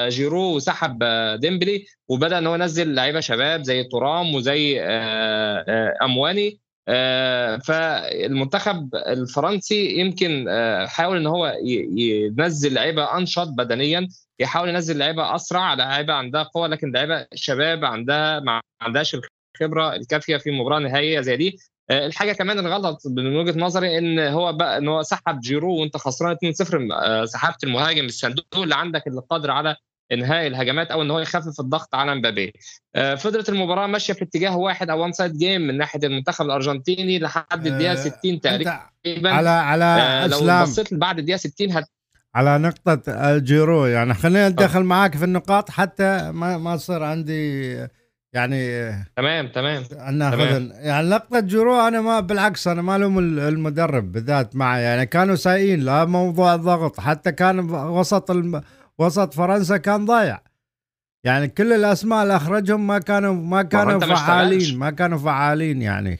جيرو 0.07 0.55
وسحب 0.55 1.03
ديمبلي 1.39 1.85
وبدأ 2.07 2.37
ان 2.37 2.47
هو 2.47 2.55
ينزل 2.55 2.95
لعيبة 2.95 3.19
شباب 3.19 3.63
زي 3.63 3.83
تورام 3.83 4.35
وزي 4.35 4.81
أمواني. 6.01 6.59
فالمنتخب 7.65 8.95
الفرنسي 8.95 9.99
يمكن 9.99 10.45
حاول 10.87 11.17
إن 11.17 11.27
هو 11.27 11.53
ينزل 11.97 12.73
لعيبة 12.73 13.17
أنشط 13.17 13.47
بدنيا 13.47 14.07
يحاول 14.39 14.69
ينزل 14.69 14.97
لعيبة 14.97 15.35
أسرع 15.35 15.73
لعيبة 15.73 16.13
عندها 16.13 16.43
قوة 16.43 16.67
لكن 16.67 16.91
لعيبة 16.91 17.27
شباب 17.33 17.85
عندها 17.85 18.39
ما 18.39 18.61
عندهاش 18.81 19.15
الخبرة 19.61 19.95
الكافية 19.95 20.37
في 20.37 20.51
مباراة 20.51 20.79
نهائية 20.79 21.21
زي 21.21 21.37
دي. 21.37 21.57
الحاجة 21.91 22.31
كمان 22.33 22.59
الغلط 22.59 23.01
من 23.07 23.35
وجهة 23.35 23.59
نظري 23.59 23.97
إن 23.97 24.19
هو 24.19 24.53
بقى 24.53 24.77
إن 24.77 24.87
هو 24.87 25.01
سحب 25.01 25.39
جيرو 25.39 25.75
وأنت 25.81 25.97
خسران 25.97 26.35
2-0 26.35 27.25
سحبت 27.25 27.63
المهاجم 27.63 28.05
الصندوق 28.05 28.45
اللي 28.57 28.75
عندك 28.75 29.07
اللي 29.07 29.21
قادر 29.29 29.51
على 29.51 29.75
إنهاء 30.11 30.47
الهجمات 30.47 30.91
أو 30.91 31.01
إن 31.01 31.11
هو 31.11 31.19
يخفف 31.19 31.59
الضغط 31.59 31.95
على 31.95 32.15
مبابي. 32.15 32.53
فضلت 32.95 33.49
المباراة 33.49 33.87
ماشية 33.87 34.13
في 34.13 34.23
اتجاه 34.23 34.57
واحد 34.57 34.89
أو 34.89 35.01
one 35.01 35.11
side 35.11 35.37
game 35.37 35.61
من 35.61 35.77
ناحية 35.77 35.99
المنتخب 36.03 36.45
الأرجنتيني 36.45 37.19
لحد 37.19 37.67
الدقيقة 37.67 37.95
60 37.95 38.41
تقريبا. 38.41 38.79
على 39.25 39.49
على 39.49 40.27
لو 40.31 40.37
أسلام. 40.37 40.63
بصيت 40.63 40.93
بعد 40.93 41.19
الدقيقة 41.19 41.37
60 41.37 41.71
هت... 41.71 41.85
على 42.35 42.57
نقطة 42.57 43.01
الجيرو 43.07 43.85
يعني 43.85 44.13
خلينا 44.13 44.49
ندخل 44.49 44.83
معاك 44.83 45.17
في 45.17 45.23
النقاط 45.25 45.69
حتى 45.69 46.31
ما 46.31 46.57
ما 46.57 46.73
يصير 46.73 47.03
عندي 47.03 47.77
يعني 48.33 48.91
تمام 49.15 49.47
تمام 49.47 49.83
ناخذ 50.11 50.69
يعني 50.71 51.09
لقطة 51.09 51.39
جيرو 51.39 51.87
أنا 51.87 52.01
ما 52.01 52.19
بالعكس 52.19 52.67
أنا 52.67 52.81
ما 52.81 52.97
لوم 52.97 53.19
المدرب 53.19 54.11
بالذات 54.11 54.55
معي. 54.55 54.83
يعني 54.83 55.05
كانوا 55.05 55.35
سايقين 55.35 55.79
لا 55.79 56.05
موضوع 56.05 56.55
الضغط 56.55 56.99
حتى 56.99 57.31
كان 57.31 57.59
وسط 57.69 58.31
الم... 58.31 58.61
وسط 58.99 59.33
فرنسا 59.33 59.77
كان 59.77 60.05
ضايع. 60.05 60.41
يعني 61.25 61.47
كل 61.47 61.73
الأسماء 61.73 62.23
اللي 62.23 62.35
أخرجهم 62.35 62.87
ما 62.87 62.99
كانوا 62.99 63.33
ما 63.33 63.61
كانوا 63.61 63.99
فعالين 63.99 64.77
ما 64.77 64.91
كانوا 64.91 65.17
فعالين 65.17 65.81
يعني. 65.81 66.19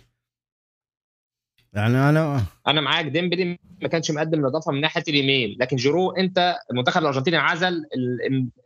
يعني 1.74 2.10
أنا 2.10 2.44
أنا 2.68 2.82
معاك. 2.82 3.06
ديمبلي 3.06 3.58
ما 3.82 3.88
كانش 3.88 4.12
مقدم 4.12 4.40
الاضافه 4.40 4.72
من 4.72 4.82
ناحية 4.82 5.04
اليمين 5.08 5.58
لكن 5.60 5.76
جيرو 5.76 6.12
أنت 6.12 6.58
المنتخب 6.72 7.02
الأرجنتيني 7.02 7.38
عزل 7.38 7.86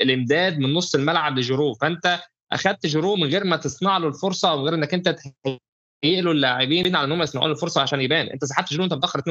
الإمداد 0.02 0.58
من 0.58 0.74
نص 0.74 0.96
الملعب 0.96 1.38
لجيرو. 1.38 1.74
فأنت 1.74 2.20
اخذت 2.52 2.86
جيرو 2.86 3.16
من 3.16 3.24
غير 3.24 3.44
ما 3.44 3.58
تصنع 3.58 3.98
له 3.98 4.08
الفرصة 4.08 4.52
أو 4.52 4.66
غير 4.66 4.74
إنك 4.76 4.94
أنت 4.94 5.10
تهيئ 5.10 6.22
له 6.22 6.32
اللاعبين 6.32 6.96
على 6.96 7.06
إن 7.06 7.12
هم 7.12 7.22
يصنعوا 7.22 7.48
له 7.48 7.54
الفرصة 7.54 7.82
عشان 7.82 8.02
يبان. 8.02 8.28
أنت 8.28 8.46
سحبت 8.46 8.70
جيرو 8.70 8.84
انت 8.84 8.94
متأخر 8.94 9.20
2-0 9.20 9.24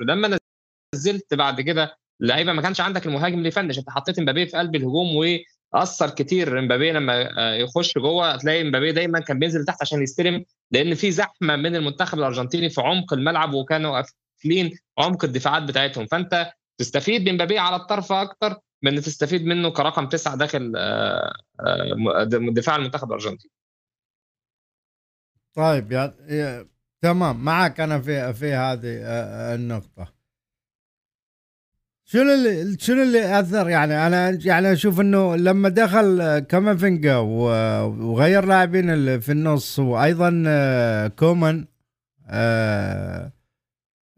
لما 0.00 0.38
نزلت 0.94 1.34
بعد 1.34 1.60
كده 1.60 1.96
اللعيبة 2.22 2.52
ما 2.52 2.62
كانش 2.62 2.80
عندك 2.80 3.06
المهاجم 3.06 3.38
اللي 3.38 3.48
يفنش. 3.48 3.78
انت 3.78 3.90
حطيت 3.90 4.18
امبابي 4.18 4.46
في 4.46 4.56
قلب 4.56 4.74
الهجوم 4.74 5.08
وأثر 5.74 6.10
كتير. 6.10 6.58
امبابي 6.58 6.92
لما 6.92 7.20
يخش 7.56 7.98
جوه 7.98 8.30
هتلاقي 8.32 8.62
امبابي 8.62 8.92
دايما 8.92 9.20
كان 9.20 9.38
بينزل 9.38 9.64
تحت 9.64 9.82
عشان 9.82 10.02
يستلم 10.02 10.44
لأن 10.70 10.94
في 10.94 11.10
زحمة 11.10 11.56
من 11.56 11.76
المنتخب 11.76 12.18
الأرجنتيني 12.18 12.70
في 12.70 12.80
عمق 12.80 13.12
الملعب 13.12 13.54
وكانوا 13.54 14.00
قافلين 14.00 14.78
عمق 14.98 15.24
الدفاعات 15.24 15.62
بتاعتهم. 15.62 16.06
فأنت 16.06 16.52
تستفيد 16.78 17.24
بامبابي 17.24 17.58
على 17.58 17.76
الطرف 17.76 18.12
أكتر 18.12 18.56
من 18.82 19.00
تستفيد 19.00 19.46
منه 19.46 19.70
كرقم 19.70 20.08
تسعة 20.08 20.36
داخل 20.36 20.72
دفاع 22.52 22.76
المنتخب 22.76 23.08
الأرجنتيني. 23.08 23.52
طيب 25.54 25.92
يا 25.92 26.68
تمام. 27.02 27.44
معك 27.44 27.80
أنا 27.80 28.00
في 28.00 28.32
في 28.34 28.52
هذه 28.52 28.98
النقطة. 29.54 30.19
شنو 32.12 32.32
اللي 32.32 32.76
شنو 32.78 33.02
اللي 33.02 33.40
أثر؟ 33.40 33.68
يعني 33.68 34.06
أنا 34.06 34.38
يعني 34.44 34.72
أشوف 34.72 35.00
إنه 35.00 35.36
لما 35.36 35.68
دخل 35.68 36.38
كامافينجا 36.38 37.16
وغير 37.16 38.44
لاعبين 38.44 39.20
في 39.20 39.32
النص 39.32 39.78
وأيضا 39.78 40.28
كومان 41.08 41.66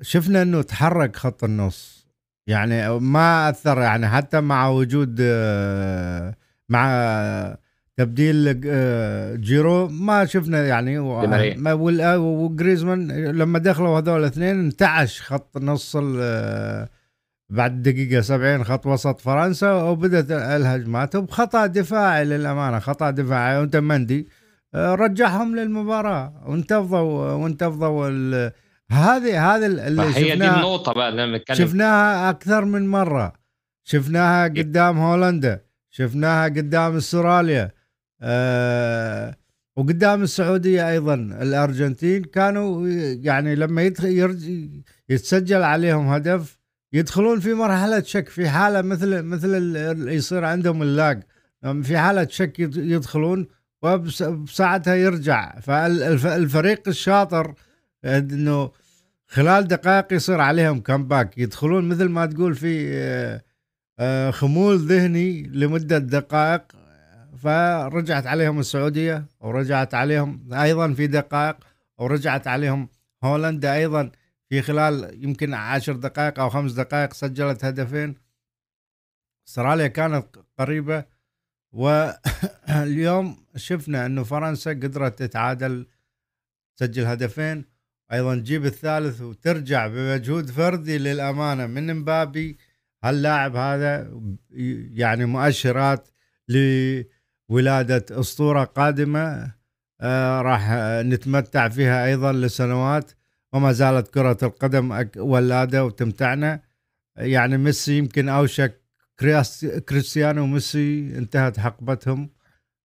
شفنا 0.03 0.43
إنه 0.43 0.63
تحرك 0.63 1.17
خط 1.17 1.45
النص. 1.45 2.07
يعني 2.47 2.99
ما 2.99 3.49
أثر 3.49 3.81
يعني 3.81 4.09
حتى 4.09 4.41
مع 4.41 4.69
وجود 4.69 5.23
مع 6.69 7.57
تبديل 7.97 8.61
جيرو 9.41 9.89
ما 9.89 10.25
شفنا 10.25 10.67
يعني 10.67 10.99
وجريزمان 12.19 13.13
لما 13.13 13.59
دخلوا 13.59 13.99
هذول 13.99 14.21
الاثنين 14.21 14.59
انتعش 14.59 15.23
خط 15.23 15.59
نص 15.59 15.97
بعد 17.53 17.83
دقيقة 17.83 18.21
70 18.21 18.65
خط 18.65 18.87
وسط 18.87 19.21
فرنسا 19.21 19.73
وبدت 19.73 20.31
الهجمات 20.31 21.17
بخطأ 21.17 21.67
دفاعي 21.67 22.25
للأمانة 22.25 22.79
خطأ 22.79 23.11
دفاعي. 23.11 23.59
وأنت 23.59 23.77
مندي 23.77 24.29
رجعهم 24.75 25.57
للمباراة. 25.57 26.43
وانتفضوا 26.47 27.33
وانتفضوا 27.33 28.09
هذه 28.91 29.55
هذه 29.55 29.67
اللي 29.67 30.03
هي 30.03 30.37
دي 30.37 30.49
النقطة 30.49 30.93
بقى 30.93 31.09
اللي 31.09 31.37
نتكلم 31.37 31.57
شفناها 31.57 32.31
أكثر 32.31 32.65
من 32.65 32.89
مرة. 32.89 33.33
شفناها 33.85 34.45
قدام 34.45 34.99
هولندا 34.99 35.61
شفناها 35.91 36.45
قدام 36.45 36.97
أستراليا 36.97 37.71
أه 38.23 39.37
وقدام 39.77 40.23
السعودية 40.23 40.89
أيضا. 40.91 41.15
الأرجنتين 41.15 42.25
كانوا 42.25 42.89
يعني 43.23 43.55
لما 43.55 43.83
يتسجل 45.09 45.63
عليهم 45.63 46.09
هدف 46.09 46.62
يدخلون 46.93 47.41
في 47.41 47.55
مرحلة 47.55 48.03
شك 48.03 48.29
في 48.29 48.49
حالة 48.49 48.83
مثل 48.83 49.23
مثل 49.23 49.77
يصير 50.09 50.45
عندهم 50.45 50.83
اللاج. 50.83 51.23
في 51.83 51.99
حالة 51.99 52.27
شك 52.31 52.59
يدخلون 52.77 53.47
وبساعتها 53.83 54.95
يرجع. 54.95 55.61
فالفريق 55.61 56.89
الشاطر 56.89 57.55
إنه 58.05 58.71
خلال 59.29 59.69
دقائق 59.69 60.13
يصير 60.13 60.41
عليهم 60.41 60.81
كمباك 60.81 61.39
يدخلون 61.39 61.89
مثل 61.89 62.09
ما 62.09 62.27
تقول 62.27 62.55
في 62.55 62.89
آه، 63.99 64.31
خمول 64.31 64.79
ذهني 64.79 65.43
لمدة 65.43 65.99
دقائق. 65.99 66.63
فرجعت 67.39 68.27
عليهم 68.27 68.59
السعودية 68.59 69.25
ورجعت 69.41 69.95
عليهم 69.95 70.53
أيضا 70.53 70.93
في 70.93 71.07
دقائق 71.07 71.57
ورجعت 71.99 72.47
عليهم 72.47 72.89
هولندا 73.25 73.75
أيضا. 73.75 74.11
في 74.53 74.63
خلال 74.63 75.25
يمكن 75.25 75.55
عشر 75.55 75.93
دقائق 75.93 76.41
أو 76.41 76.51
خمس 76.51 76.73
دقائق 76.73 77.13
سجلت 77.13 77.65
هدفين. 77.65 78.15
أستراليا 79.49 79.87
كانت 79.87 80.27
قريبة 80.59 81.05
واليوم 81.73 83.47
شفنا 83.57 84.07
إنه 84.07 84.23
فرنسا 84.23 84.71
قدرت 84.71 85.19
تتعادل 85.19 85.87
تسجل 86.77 87.05
هدفين. 87.05 87.65
أيضا 88.13 88.35
تجيب 88.37 88.67
الثالث 88.67 89.21
وترجع 89.21 89.87
بمجهود 89.87 90.51
فردي 90.51 90.99
للأمانة 90.99 91.67
من 91.67 91.95
مبابي. 91.95 92.59
هاللاعب 93.05 93.57
هذا 93.57 94.21
يعني 94.91 95.25
مؤشرات 95.25 96.09
لولادة 96.49 98.21
أسطورة 98.21 98.65
قادمة 98.65 99.53
آه 100.01 100.43
راح 100.43 100.71
نتمتع 101.03 101.69
فيها 101.69 102.07
أيضا 102.07 102.33
لسنوات. 102.33 103.13
وما 103.53 103.73
زالت 103.73 104.09
كرة 104.09 104.39
القدم 104.43 105.09
ولادة 105.17 105.85
وتمتعنا. 105.85 106.61
يعني 107.17 107.59
ميسي 107.59 107.99
يمكن 107.99 108.29
أوشك 108.29 108.83
كريستيانو 109.89 110.43
وميسي 110.43 111.19
انتهت 111.19 111.61
حقبتهم 111.61 112.31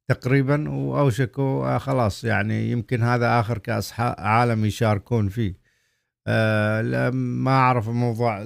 تقريبا 0.07 0.69
واوشكوا 0.69 1.75
آه، 1.75 1.77
خلاص 1.77 2.23
يعني 2.23 2.71
يمكن 2.71 3.03
هذا 3.03 3.39
آخر 3.39 3.57
كأس 3.57 3.93
عالم 3.99 4.65
يشاركون 4.65 5.29
فيه. 5.29 5.67
آه 6.27 7.09
ما 7.09 7.51
أعرف 7.51 7.89
الموضوع 7.89 8.43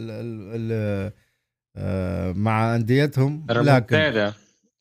آه 1.78 2.32
مع 2.32 2.76
أنديتهم 2.76 3.46
لكن 3.50 4.32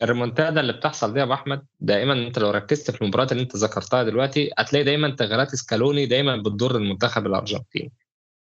الريمونتادا 0.03 0.61
اللي 0.61 0.73
بتحصل 0.73 1.13
دي 1.13 1.19
يا 1.19 1.25
أبو 1.25 1.33
أحمد 1.33 1.63
دائما 1.81 2.13
أنت 2.13 2.39
لو 2.39 2.51
ركزت 2.51 2.91
في 2.91 3.03
المباريات 3.03 3.33
اللي 3.33 3.43
أنت 3.43 3.57
ذكرتها 3.57 4.03
دلوقتي 4.03 4.51
هتلاقي 4.59 4.85
دايما 4.85 5.11
تغييرات 5.11 5.55
سكالوني 5.55 6.07
دايما 6.07 6.37
بتضر 6.37 6.77
المنتخب 6.77 7.27
الأرجنتيني. 7.27 7.93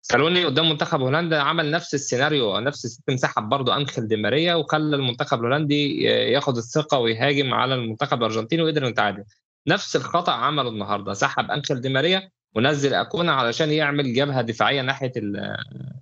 سكالوني 0.02 0.44
قدام 0.44 0.68
منتخب 0.68 1.00
هولندا 1.00 1.40
عمل 1.40 1.70
نفس 1.70 1.94
السيناريو 1.94 2.58
نفس 2.58 2.84
ال 2.84 2.89
system 2.89 3.16
سحب 3.16 3.48
برضه 3.48 3.76
انخل 3.76 4.08
دي 4.08 4.16
ماريا 4.16 4.54
وخلى 4.54 4.96
المنتخب 4.96 5.38
الهولندي 5.40 6.02
ياخد 6.02 6.56
الثقة 6.56 6.98
ويهاجم 6.98 7.54
على 7.54 7.74
المنتخب 7.74 8.18
الأرجنتيني 8.18 8.62
وقدر 8.62 8.84
يتعادل. 8.84 9.24
نفس 9.66 9.96
الخطأ 9.96 10.32
عمله 10.32 10.68
النهارده 10.68 11.12
سحب 11.14 11.50
انخل 11.50 11.80
دي 11.80 11.88
ماريا 11.88 12.30
ونزل 12.54 12.94
أكونا 12.94 13.32
علشان 13.32 13.70
يعمل 13.70 14.14
جبهة 14.14 14.42
دفاعية 14.42 14.82
ناحية 14.82 15.12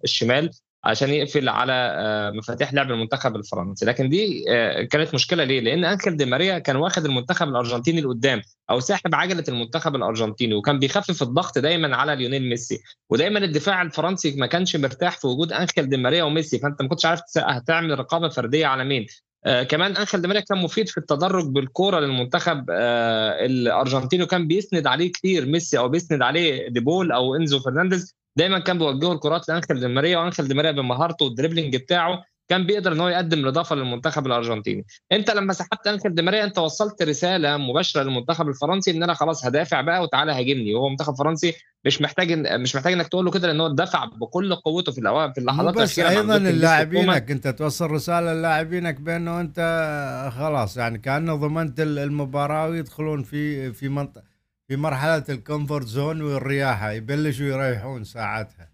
الشمال. 0.04 0.50
عشان 0.86 1.10
يقفل 1.10 1.48
على 1.48 1.72
آه، 1.72 2.30
مفاتيح 2.30 2.74
لعب 2.74 2.90
المنتخب 2.90 3.36
الفرنسي. 3.36 3.86
لكن 3.86 4.08
دي 4.08 4.44
آه، 4.50 4.82
كانت 4.82 5.14
مشكلة 5.14 5.44
ليه؟ 5.44 5.60
لأن 5.60 5.84
أنكل 5.84 6.16
دي 6.16 6.24
ماريا 6.24 6.58
كان 6.58 6.76
واخد 6.76 7.04
المنتخب 7.04 7.48
الأرجنتيني 7.48 8.00
لقدام 8.00 8.42
أو 8.70 8.80
ساحب 8.80 9.14
عجلة 9.14 9.44
المنتخب 9.48 9.96
الأرجنتيني 9.96 10.54
وكان 10.54 10.78
بيخفف 10.78 11.22
الضغط 11.22 11.58
دايما 11.58 11.96
على 11.96 12.16
ليونيل 12.16 12.48
ميسي. 12.48 12.78
ودايما 13.10 13.38
الدفاع 13.38 13.82
الفرنسي 13.82 14.36
ما 14.36 14.46
كانش 14.46 14.76
مرتاح 14.76 15.18
في 15.18 15.26
وجود 15.26 15.52
أنكل 15.52 15.88
دي 15.88 15.96
ماريا 15.96 16.24
وميسي. 16.24 16.58
فأنت 16.58 16.82
ما 16.82 16.88
كنتش 16.88 17.06
عارف 17.06 17.20
هتعمل 17.38 17.98
رقابة 17.98 18.28
فردية 18.28 18.66
على 18.66 18.84
مين. 18.84 19.06
آه 19.44 19.62
كمان 19.62 19.96
انخل 19.96 20.20
دي 20.22 20.28
ماريا 20.28 20.40
كان 20.40 20.58
مفيد 20.58 20.88
في 20.88 20.98
التدرج 20.98 21.46
بالكورة 21.46 22.00
للمنتخب 22.00 22.66
آه 22.70 23.46
الأرجنتيني 23.46 24.22
وكان 24.22 24.46
بيسند 24.46 24.86
عليه 24.86 25.12
كتير 25.12 25.46
ميسي 25.46 25.78
أو 25.78 25.88
بيسند 25.88 26.22
عليه 26.22 26.68
ديبول 26.68 27.12
أو 27.12 27.34
إنزو 27.34 27.60
فرنانديز. 27.60 28.14
دايما 28.36 28.58
كان 28.58 28.78
بيوجهوا 28.78 29.14
الكرات 29.14 29.48
لانخل 29.48 29.80
دي 29.80 29.88
ماريا 29.88 30.18
وانخل 30.18 30.48
دي 30.48 30.54
ماريا 30.54 30.70
بمهارته 30.70 31.24
وال 31.24 31.34
dribbling 31.34 31.76
بتاعه 31.76 32.24
كان 32.48 32.66
بيقدر 32.66 32.92
إن 32.92 33.00
هو 33.00 33.08
يقدم 33.08 33.38
الإضافة 33.38 33.76
للمنتخب 33.76 34.26
الأرجنتيني. 34.26 34.86
أنت 35.12 35.30
لما 35.30 35.52
سحبت 35.52 35.86
انخل 35.86 36.14
دي 36.14 36.22
ماريا 36.22 36.44
أنت 36.44 36.58
وصلت 36.58 37.02
رسالة 37.02 37.56
مباشرة 37.56 38.02
للمنتخب 38.02 38.48
الفرنسي 38.48 38.90
إن 38.90 39.02
أنا 39.02 39.14
خلاص 39.14 39.46
هدافع 39.46 39.80
بقى 39.80 40.02
وتعالى 40.02 40.32
هاجمني. 40.32 40.74
وهو 40.74 40.88
منتخب 40.88 41.14
فرنسي 41.14 41.54
مش 41.84 42.02
محتاج 42.02 42.32
مش 42.32 42.76
محتاج 42.76 42.92
إنك 42.92 43.08
تقول 43.08 43.24
له 43.24 43.30
كده 43.30 43.48
لأن 43.48 43.60
هو 43.60 43.68
دفع 43.68 44.04
بكل 44.04 44.54
قوته 44.54 44.92
في 44.92 44.98
الاوقات 44.98 45.32
في 45.34 45.40
اللحظات 45.40 45.74
بس 45.74 45.98
أيضا 45.98 46.36
اللاعبينك. 46.36 47.30
أنت 47.30 47.48
توصل 47.48 47.90
رسالة 47.90 48.32
للاعبينك 48.32 49.00
بأنه 49.00 49.40
أنت 49.40 50.32
خلاص 50.38 50.76
يعني 50.76 50.98
كأنه 50.98 51.34
ضمنت 51.34 51.80
المباراة 51.80 52.68
ويدخلون 52.68 53.22
في 53.22 53.72
في 53.72 53.88
منطقه 53.88 54.35
في 54.68 54.76
مرحلة 54.76 55.24
ال 55.28 55.35
comfort 55.35 55.86
zone 55.86 56.22
والرياحة 56.22 56.90
يبلشوا 56.92 57.46
يريحون 57.46 58.04
ساعتها. 58.04 58.70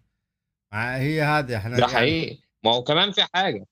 هي 0.75 1.23
هذه 1.23 1.57
إحنا 1.57 1.77
ده 1.77 1.87
حقيقي. 1.87 2.39
ما 2.65 2.75
هو 2.75 2.83
كمان 2.83 3.11
في 3.13 3.27
حاجة. 3.35 3.67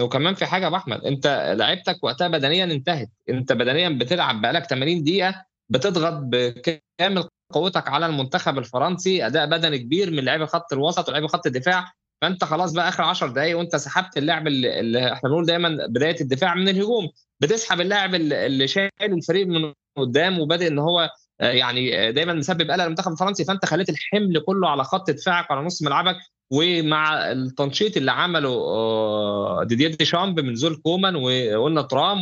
وكمان 0.00 0.34
في 0.34 0.46
حاجة 0.46 0.64
يا 0.64 0.76
أحمد 0.76 1.04
أنت 1.04 1.54
لعيبتك 1.58 2.04
وقتها 2.04 2.28
بدنيا 2.28 2.64
انتهت. 2.64 3.10
أنت 3.28 3.52
بدنيا 3.52 3.88
بتلعب 3.88 4.40
بقالك 4.40 4.64
80 4.64 5.04
دقيقة 5.04 5.44
بتضغط 5.68 6.12
بكامل 6.22 7.28
قوتك 7.52 7.88
على 7.88 8.06
المنتخب 8.06 8.58
الفرنسي 8.58 9.26
أداء 9.26 9.46
بدني 9.46 9.78
كبير 9.78 10.10
من 10.10 10.24
لعيبه 10.24 10.46
خط 10.46 10.72
الوسط 10.72 11.08
ولاعيبه 11.08 11.28
خط 11.28 11.46
الدفاع. 11.46 11.92
فأنت 12.22 12.44
خلاص 12.44 12.72
بقى 12.72 12.88
آخر 12.88 13.02
10 13.02 13.28
دقائق 13.28 13.58
وأنت 13.58 13.76
سحبت 13.76 14.16
اللاعب 14.16 14.46
اللي, 14.46 14.80
اللي 14.80 15.12
إحنا 15.12 15.28
بنقول 15.28 15.46
دايما 15.46 15.86
بداية 15.88 16.20
الدفاع 16.20 16.54
من 16.54 16.68
الهجوم. 16.68 17.08
بتسحب 17.40 17.80
اللاعب 17.80 18.14
اللي 18.14 18.68
شايل 18.68 18.90
الفريق 19.02 19.46
من 19.46 19.72
قدام 19.98 20.38
وبادئ 20.38 20.68
إن 20.68 20.78
هو 20.78 21.10
يعني 21.40 22.12
دايما 22.12 22.32
مسبب 22.32 22.70
قلق 22.70 22.84
للمنتخب 22.84 23.12
الفرنسي 23.12 23.44
فأنت 23.44 23.64
خليت 23.66 23.88
الحمل 23.88 24.42
كله 24.46 24.68
على 24.68 24.84
خط 24.84 25.10
دفاعك 25.10 25.50
على 25.50 25.60
نص 25.60 25.82
ملعبك 25.82 26.16
ومع 26.50 27.32
التنشيط 27.32 27.96
اللي 27.96 28.10
عمله 28.10 28.48
آه، 28.48 29.64
ديدييه 29.64 29.96
ديشامب 29.96 30.40
من 30.40 30.54
نزول 30.54 30.76
كومان 30.76 31.16
وقلنا 31.16 31.82
تورام 31.82 32.20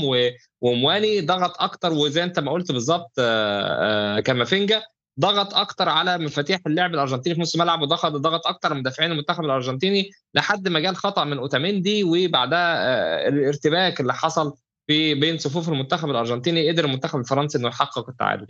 ومواني 0.61 1.21
ضغط 1.21 1.63
أكتر 1.63 1.93
وزي 1.93 2.25
أنت 2.25 2.39
ما 2.39 2.53
قلت 2.53 2.73
بالظبط 2.73 3.13
آه، 3.19 4.21
كامافينجا 4.21 4.83
ضغط 5.21 5.55
أكتر 5.55 5.89
على 5.89 6.19
مفاتيح 6.19 6.61
اللعب 6.67 6.95
الأرجنتيني 6.95 7.35
في 7.35 7.41
نص 7.41 7.55
الملعب 7.55 7.83
وضغط 7.83 8.13
ضغط 8.13 8.47
أكتر 8.47 8.75
مدافعين 8.75 9.13
المنتخب 9.13 9.45
الأرجنتيني 9.45 10.11
لحد 10.35 10.69
ما 10.69 10.81
جاء 10.81 10.91
الخطا 10.91 11.25
من 11.25 11.39
أوتاميندي 11.39 12.05
وبعدها 12.05 13.29
الارتباك 13.29 14.01
اللي 14.01 14.15
حصل 14.15 14.55
في 14.87 15.15
بين 15.15 15.39
صفوف 15.39 15.69
المنتخب 15.69 16.11
الأرجنتيني 16.11 16.71
قدر 16.71 16.85
المنتخب 16.85 17.19
الفرنسي 17.19 17.59
إنه 17.59 17.69
يحقق 17.69 18.09
التعادل. 18.09 18.47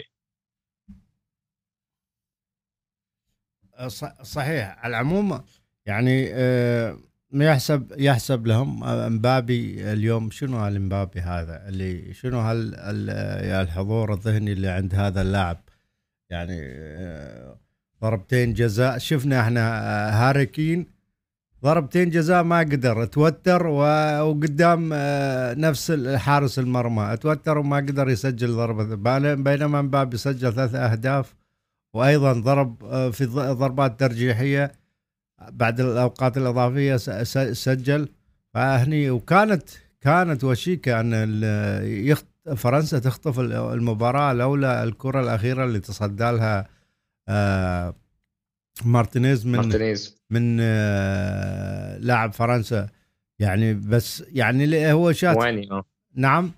صحيح. 4.22 4.76
على 4.78 4.90
العموم 4.90 5.40
يعني 5.87 6.28
آه، 6.32 6.96
يحسب 7.32 7.92
يحسب 7.98 8.46
لهم 8.46 8.84
أمبابي 8.84 9.92
اليوم 9.92 10.30
شنو 10.30 10.56
هالمبابي 10.56 11.20
هذا 11.20 11.68
اللي 11.68 12.14
شنو 12.14 12.38
هال 12.40 12.74
الحضور 13.62 14.14
الذهني 14.14 14.52
اللي 14.52 14.68
عند 14.68 14.94
هذا 14.94 15.22
اللاعب؟ 15.22 15.58
يعني 16.30 16.58
آه، 16.62 17.56
ضربتين 18.02 18.52
جزاء. 18.52 18.98
شفنا 18.98 19.40
إحنا 19.40 19.78
آه، 19.78 20.10
هاريكين 20.10 20.87
ضربتين 21.64 22.10
جزاء 22.10 22.42
ما 22.42 22.58
قدر. 22.58 23.04
توتر 23.04 23.66
وقدام 23.66 24.90
نفس 25.60 25.92
حارس 26.16 26.58
المرمى. 26.58 27.16
توتر 27.16 27.58
وما 27.58 27.76
قدر 27.76 28.08
يسجل 28.08 28.52
ضربة. 28.52 28.94
بينما 29.34 29.82
مبابي 29.82 30.16
سجل 30.16 30.52
ثلاث 30.52 30.74
أهداف. 30.74 31.34
وأيضا 31.94 32.33
ضرب 32.33 32.85
آه، 32.85 33.11
في 33.11 33.26
ضربات 33.26 34.00
ترجيحية 34.00 34.72
بعد 35.48 35.80
الأوقات 35.80 36.37
الإضافية 36.37 36.96
سجل. 37.52 38.09
فهني 38.54 39.11
وكانت 39.11 39.68
كانت 40.00 40.44
وشيكة 40.44 41.00
أن 41.00 41.14
فرنسا 42.57 42.98
تخطف 42.98 43.40
المباراة 43.40 44.33
لولا 44.33 44.85
الكرة 44.85 45.20
الأخيرة 45.20 45.64
اللي 45.64 45.80
تصدى 45.80 46.24
لها 46.24 46.68
آه، 47.28 47.94
مارتينيز 48.85 49.46
من 49.46 49.52
مارتينيز. 49.52 50.16
من 50.30 50.59
آه، 50.61 51.98
لاعب 51.98 52.33
فرنسا. 52.33 52.88
يعني 53.38 53.74
بس 53.74 54.24
يعني 54.33 54.92
هو 54.92 55.12
شات 55.12 55.37
نعم؟ 56.14 56.52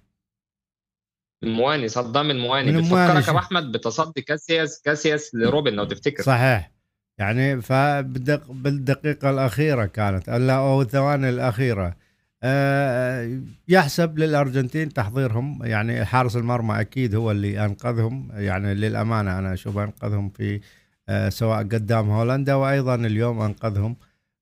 المواني 1.42 1.88
صدام 1.88 2.30
المواني. 2.30 2.72
بتفكرك 2.72 3.28
يا 3.28 3.38
أحمد 3.38 3.72
بتصدي 3.72 4.22
كاسياس 4.22 4.82
كاسياس 4.82 5.34
لروبن 5.34 5.72
لو 5.72 5.84
تفتكر. 5.84 6.22
صحيح. 6.22 6.72
يعني 7.18 7.62
فبالدقيقة 7.62 9.30
الأخيرة 9.30 9.84
كانت 9.84 10.28
أو 10.28 10.82
الثواني 10.82 11.28
الأخيرة. 11.28 11.96
أه 12.42 13.40
يحسب 13.68 14.18
للأرجنتين 14.18 14.88
تحضيرهم. 14.92 15.60
يعني 15.64 16.04
حارس 16.04 16.36
المرمى 16.36 16.80
أكيد 16.80 17.14
هو 17.14 17.30
اللي 17.30 17.64
أنقذهم. 17.64 18.28
يعني 18.32 18.74
للأمانة 18.74 19.38
أنا 19.38 19.52
أشوف 19.52 19.78
أنقذهم 19.78 20.30
في 20.30 20.60
أه 21.08 21.28
سواء 21.28 21.58
قدام 21.58 22.10
هولندا 22.10 22.54
وأيضا 22.54 22.94
اليوم 22.94 23.40
أنقذهم. 23.40 23.96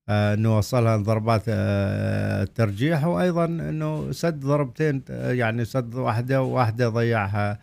آه، 0.09 0.33
إنه 0.33 0.57
وصلها 0.57 0.97
ضربات 0.97 1.43
الترجيح 1.47 3.03
آه، 3.03 3.09
وأيضا 3.09 3.45
إنه 3.45 4.11
سد 4.11 4.39
ضربتين 4.39 5.03
آه، 5.09 5.31
يعني 5.31 5.65
سد 5.65 5.95
واحدة 5.95 6.41
وواحدة 6.41 6.89
ضيعها 6.89 7.59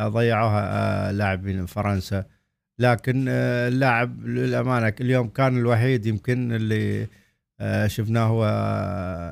ضيعوها 0.00 1.12
لاعبين 1.12 1.66
فرنسا. 1.66 2.24
لكن 2.78 3.28
اللاعب 3.28 4.26
للأمانة 4.26 4.94
اليوم 5.00 5.28
كان 5.28 5.58
الوحيد 5.58 6.06
يمكن 6.06 6.52
اللي 6.52 7.06
شفناه 7.86 8.26
هو 8.26 8.44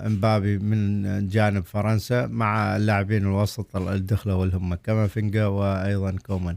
إمبابي 0.07 0.59
من 0.59 1.29
جانب 1.29 1.65
فرنسا 1.65 2.27
مع 2.27 2.77
اللاعبين 2.77 3.23
الوسط 3.23 3.77
الدخلة 3.77 4.37
والهم 4.37 4.75
كامافينجا 4.75 5.47
وأيضا 5.47 6.17
كومان. 6.27 6.57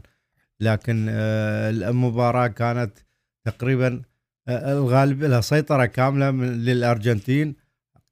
لكن 0.60 1.08
المباراة 1.08 2.46
كانت 2.46 2.92
تقريبا 3.44 4.02
الغالب 4.48 5.24
لها 5.24 5.40
سيطرة 5.40 5.86
كاملة 5.86 6.30
للأرجنتين. 6.30 7.54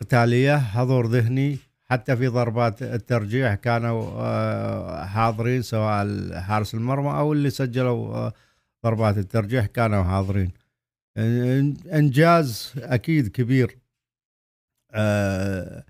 قتالية 0.00 0.56
حضور 0.56 1.06
ذهني. 1.06 1.58
حتى 1.84 2.16
في 2.16 2.26
ضربات 2.26 2.82
الترجيح 2.82 3.54
كانوا 3.54 4.02
آه، 4.16 5.04
حاضرين 5.04 5.62
سواء 5.62 6.06
حارس 6.40 6.74
المرمى 6.74 7.10
أو 7.10 7.32
اللي 7.32 7.50
سجلوا 7.50 8.14
آه، 8.14 8.32
ضربات 8.84 9.18
الترجيح 9.18 9.66
كانوا 9.66 10.04
حاضرين. 10.04 10.50
إنجاز 11.92 12.72
أكيد 12.78 13.28
كبير 13.28 13.78
آه، 14.90 15.84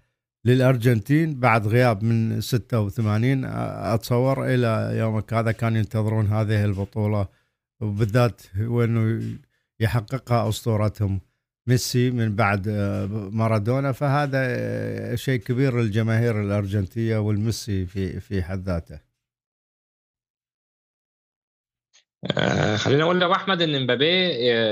للأرجنتين. 0.44 1.40
بعد 1.40 1.66
غياب 1.66 2.02
من 2.04 2.40
86 2.40 3.44
أتصور 3.44 4.46
إلى 4.54 4.98
يومك 4.98 5.34
هذا 5.34 5.52
كانوا 5.52 5.78
ينتظرون 5.78 6.26
هذه 6.26 6.64
البطولة 6.64 7.28
وبالذات 7.80 8.42
وأنه 8.60 9.22
يحققها 9.80 10.48
أسطورتهم 10.48 11.20
ميسي 11.66 12.10
من 12.10 12.36
بعد 12.36 12.68
آه، 12.68 13.06
مارادونا 13.32 13.92
فهذا 13.92 14.38
آه، 14.44 15.14
شيء 15.14 15.40
كبير 15.40 15.80
للجماهير 15.80 16.40
الأرجنتية 16.40 17.16
والميسي 17.16 17.86
في 17.86 18.20
في 18.20 18.42
حد 18.42 18.58
ذاته. 18.62 19.00
آه 22.38 22.76
خلينا 22.76 23.02
أقول 23.04 23.20
لك 23.20 23.30
أحمد 23.30 23.62
إن 23.62 23.82
مبابي 23.82 24.28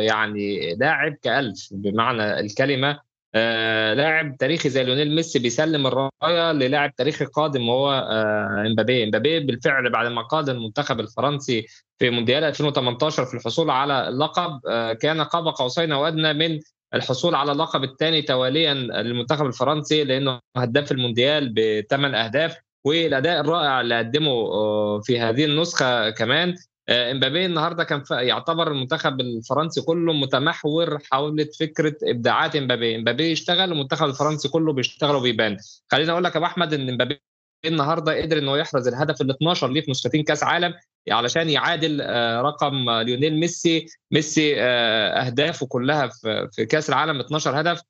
يعني 0.06 0.74
لاعب 0.74 1.12
كألف 1.22 1.68
بمعنى 1.72 2.40
الكلمة 2.40 3.00
آه 3.34 3.94
لاعب 3.94 4.36
تاريخي 4.36 4.68
زي 4.68 4.84
ليونيل 4.84 5.14
ميسي 5.14 5.38
بيسلم 5.38 5.86
الراية 5.86 6.52
للاعب 6.52 6.94
تاريخي 6.94 7.24
قادم 7.24 7.68
وهو 7.68 7.90
آه 7.92 8.64
إمبابي. 8.66 9.04
إمبابي 9.04 9.40
بالفعل 9.40 9.90
بعد 9.90 10.06
ما 10.06 10.22
قاد 10.22 10.48
المنتخب 10.48 11.00
الفرنسي 11.00 11.66
في 11.98 12.10
مونديال 12.10 12.44
2018 12.44 13.24
في 13.24 13.34
الحصول 13.34 13.70
على 13.70 14.08
اللقب 14.08 14.60
آه 14.68 14.92
كان 14.92 15.20
قاب 15.22 15.46
قوسين 15.48 15.92
أو 15.92 16.06
ادنى 16.06 16.32
من 16.32 16.60
الحصول 16.94 17.34
على 17.34 17.52
اللقب 17.52 17.84
الثاني 17.84 18.22
تواليا 18.22 18.74
للمنتخب 18.74 19.46
الفرنسي 19.46 20.04
لأنه 20.04 20.40
هداف 20.56 20.92
المونديال 20.92 21.54
بثمان 21.54 22.14
أهداف 22.14 22.56
والأداء 22.84 23.40
الرائع 23.40 23.80
اللي 23.80 23.98
قدمه 23.98 24.30
آه، 24.30 25.00
في 25.04 25.20
هذه 25.20 25.44
النسخة 25.44 26.10
كمان. 26.10 26.54
إمبابي 26.92 27.46
النهارده 27.46 27.84
كان 27.84 28.02
يعتبر 28.10 28.70
المنتخب 28.70 29.20
الفرنسي 29.20 29.82
كله 29.82 30.12
متمحور 30.12 30.98
حول 30.98 31.48
فكرة 31.60 31.96
إبداعات 32.02 32.56
إمبابي. 32.56 32.96
إمبابي 32.96 33.30
يشتغل 33.30 33.72
المنتخب 33.72 34.08
الفرنسي 34.08 34.48
كله 34.48 34.72
بيشتغل 34.72 35.14
وبيبان. 35.14 35.56
خليني 35.92 36.12
أقول 36.12 36.24
لك 36.24 36.32
يا 36.32 36.36
أبو 36.36 36.46
أحمد 36.46 36.74
إن 36.74 36.88
إمبابي 36.88 37.22
النهارده 37.64 38.22
قدر 38.22 38.38
انه 38.38 38.58
يحرز 38.58 38.88
الهدف 38.88 39.20
ال 39.20 39.30
12 39.30 39.68
ليه 39.68 39.80
في 39.80 39.90
نسختين 39.90 40.22
كأس 40.24 40.42
عالم 40.42 40.74
علشان 41.10 41.50
يعادل 41.50 42.00
رقم 42.40 42.90
ليونيل 42.90 43.40
ميسي. 43.40 43.86
ميسي 44.10 44.62
أهدافه 44.62 45.66
كلها 45.66 46.08
في 46.52 46.66
كأس 46.66 46.88
العالم 46.88 47.20
12 47.20 47.60
هدف 47.60 47.82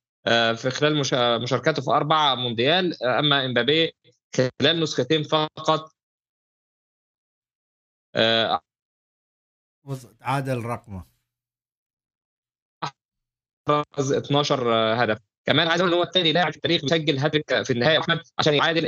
في 0.62 0.70
خلال 0.70 0.96
مشاركاته 1.42 1.82
في 1.82 1.90
أربع 1.90 2.34
مونديال. 2.34 3.02
أما 3.02 3.44
إمبابي 3.44 3.92
خلال 4.36 4.80
نسختين 4.80 5.22
فقط 5.22 5.92
عادل 10.20 10.64
رقمه. 10.64 11.04
12 13.68 14.72
هدف. 15.04 15.18
كمان 15.46 15.68
عايز 15.68 15.80
أقول 15.80 15.92
إن 15.92 15.98
هو 15.98 16.02
الثاني 16.04 16.32
لاعب 16.32 16.50
في 16.50 16.56
التاريخ 16.56 16.82
بيسجل 16.82 17.18
هاتريك 17.18 17.62
في 17.62 17.72
النهايه 17.72 17.98
احمد 17.98 18.20
عشان 18.38 18.54
يعادل 18.54 18.86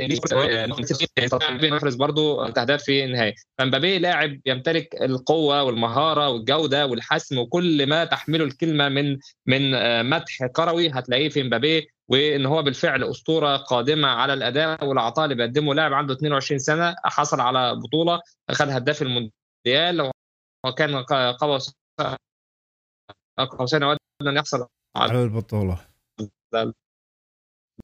يحرز 1.75 1.95
برضه 1.95 2.47
اهداف 2.47 2.83
في 2.83 3.03
النهايه 3.05 3.33
فمبابي 3.57 3.99
لاعب 3.99 4.39
يمتلك 4.45 5.01
القوة 5.01 5.63
والمهارة 5.63 6.29
والجودة 6.29 6.85
والحسم 6.87 7.37
وكل 7.37 7.87
ما 7.87 8.05
تحمله 8.05 8.45
الكلمة 8.45 8.89
من 8.89 9.17
من 9.45 9.71
مدح 10.09 10.45
كروي. 10.45 10.89
هتلاقيه 10.89 11.29
في 11.29 11.43
مبابي 11.43 11.87
وإن 12.07 12.45
هو 12.45 12.63
بالفعل 12.63 13.03
أسطورة 13.03 13.57
قادمة 13.57 14.07
على 14.07 14.33
الأداء 14.33 14.85
والعطاء 14.85 15.25
اللي 15.25 15.35
بيقدمه 15.35 15.73
لاعب 15.73 15.93
عنده 15.93 16.13
22 16.13 16.59
سنة 16.59 16.95
حصل 17.05 17.39
على 17.39 17.75
بطولة 17.75 18.21
اخذ 18.49 18.69
هداف 18.69 19.01
المونديال. 19.01 20.11
وكان 20.65 20.95
قوى 21.39 21.59
قوسين 23.37 23.83
أن 23.83 23.97
يحصل. 24.37 24.67
على 24.95 25.23
البطولة. 25.23 25.79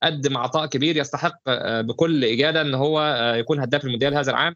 قدم 0.04 0.38
عطاء 0.38 0.66
كبير 0.66 0.98
يستحق 0.98 1.40
بكل 1.82 2.26
إجادة 2.26 2.62
إن 2.62 2.74
هو 2.74 3.02
يكون 3.38 3.60
هداف 3.60 3.86
المونديال 3.86 4.14
هذا 4.14 4.32
العام. 4.32 4.56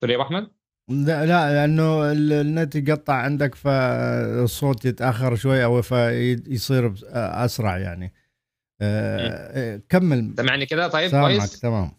تقول 0.00 0.10
يا 0.10 0.22
أحمد؟ 0.22 0.50
لا 0.88 1.26
لا 1.26 1.52
لأنه 1.54 2.12
النت 2.12 2.76
يقطع 2.76 3.14
عندك 3.14 3.54
فالصوت 3.54 4.84
يتأخر 4.84 5.36
شوي 5.36 5.64
أو 5.64 5.82
فيصير 5.82 6.94
اسرع 7.12 7.78
يعني. 7.78 8.14
أه 8.80 9.82
كمل. 9.88 10.34
سامعني 10.36 10.66
كده؟ 10.66 10.88
طيب 10.88 11.10
كويس. 11.10 11.60
تمام. 11.60 11.92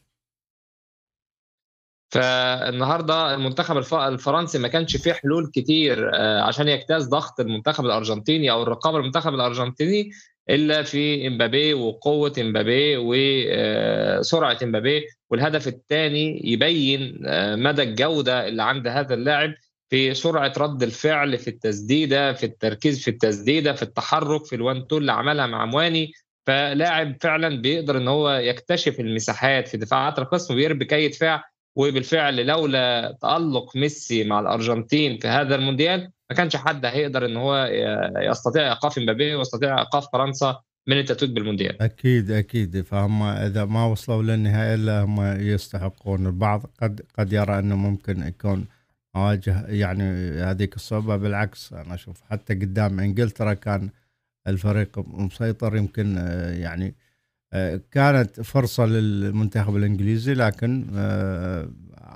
فالنهارده 2.10 3.34
المنتخب 3.34 3.78
الفرنسي 3.94 4.60
ما 4.60 4.68
كانش 4.68 4.98
فيه 4.98 5.14
حلول 5.14 5.52
كتير 5.54 6.16
عشان 6.16 6.68
يجتاز 6.68 7.08
ضغط 7.08 7.40
المنتخب 7.40 7.86
الأرجنتيني 7.86 8.52
أو 8.52 8.64
الرقابة 8.64 8.98
المنتخب 8.98 9.34
الأرجنتيني 9.34 10.10
إلا 10.50 10.84
في 10.84 11.28
إمبابي 11.28 11.74
وقوة 11.74 12.34
إمبابي 12.40 12.98
وسرعه 12.98 14.58
إمبابي. 14.64 15.06
والهدف 15.30 15.68
الثاني 15.68 16.42
يبين 16.52 17.18
مدى 17.64 17.84
الجودة 17.84 18.48
اللي 18.48 18.64
عند 18.64 18.88
هذا 18.88 19.14
اللاعب 19.14 19.54
في 19.90 20.14
سرعة 20.14 20.54
رد 20.58 20.84
الفعل 20.84 21.38
في 21.38 21.48
التسديدة 21.48 22.34
في 22.34 22.46
التركيز 22.46 23.04
في 23.04 23.08
التسديدة 23.08 23.74
في 23.74 23.84
التحرك 23.84 24.46
في 24.46 24.56
ال 24.56 24.64
one 24.64 24.88
two 24.88 24.98
اللي 24.98 25.12
عملها 25.12 25.48
مع 25.48 25.66
مواني. 25.66 26.12
فلاعب 26.46 27.16
فعلا 27.22 27.62
بيقدر 27.62 27.98
إن 27.98 28.08
هو 28.08 28.32
يكتشف 28.32 29.00
المساحات 29.00 29.68
في 29.68 29.78
دفاعات 29.78 30.20
الخصم 30.20 30.56
ويربك 30.56 30.86
أي 30.86 31.08
دفاع 31.08 31.44
وبالفعل 31.78 32.46
لولا 32.46 33.18
تألق 33.22 33.76
ميسي 33.76 34.24
مع 34.24 34.40
الأرجنتين 34.40 35.18
في 35.18 35.28
هذا 35.28 35.56
المونديال 35.56 36.12
ما 36.30 36.36
كانش 36.36 36.56
حد 36.56 36.86
هيقدر 36.86 37.26
إن 37.26 37.38
هو 37.38 37.66
يستطيع 38.18 38.70
إيقاف 38.70 38.98
امبابي 38.98 39.36
ويستطيع 39.36 39.80
إيقاف 39.80 40.08
فرنسا 40.14 40.62
من 40.88 41.00
التتويج 41.00 41.32
بالمونديال. 41.32 41.82
أكيد 41.82 42.32
أكيد. 42.32 42.82
فهم 42.82 43.24
إذا 43.24 43.66
ما 43.66 43.86
وصلوا 43.86 44.24
للنهائي 44.24 44.74
إلا 44.74 45.02
هم 45.04 45.22
يستحقون. 45.42 46.26
البعض 46.26 46.70
قد 46.82 47.02
قد 47.20 47.34
يرى 47.34 47.60
إنه 47.60 47.76
ممكن 47.76 48.28
يكون 48.28 48.66
مواجه 49.16 49.68
يعني 49.68 50.04
هذيك 50.42 50.76
الصعوبة. 50.76 51.16
بالعكس 51.16 51.74
أنا 51.74 51.94
أشوف 51.94 52.22
حتى 52.30 52.54
قدام 52.54 53.00
إنجلترا 53.00 53.54
كان 53.54 53.90
الفريق 54.48 55.00
مسيطر. 55.08 55.76
يمكن 55.76 56.18
يعني 56.60 56.96
كانت 57.92 58.42
فرصة 58.42 58.86
للمنتخب 58.86 59.76
الإنجليزي 59.76 60.34
لكن 60.34 60.86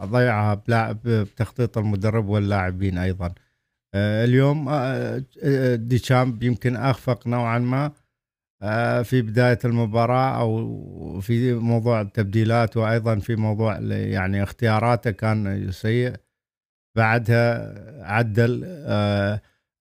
ضيعها 0.03 0.63
بتخطيط 1.05 1.77
المدرب 1.77 2.27
واللاعبين 2.27 2.97
أيضا. 2.97 3.33
اليوم 3.95 4.69
ديشامب 5.75 6.43
يمكن 6.43 6.75
أخفق 6.75 7.27
نوعا 7.27 7.59
ما 7.59 7.91
في 9.03 9.21
بداية 9.21 9.59
المباراة 9.65 10.39
أو 10.39 11.19
في 11.21 11.53
موضوع 11.53 12.01
التبديلات 12.01 12.77
وأيضا 12.77 13.19
في 13.19 13.35
موضوع 13.35 13.79
يعني 13.91 14.43
اختياراته 14.43 15.11
كان 15.11 15.71
سيء. 15.71 16.15
بعدها 16.97 17.73
عدل. 18.03 18.63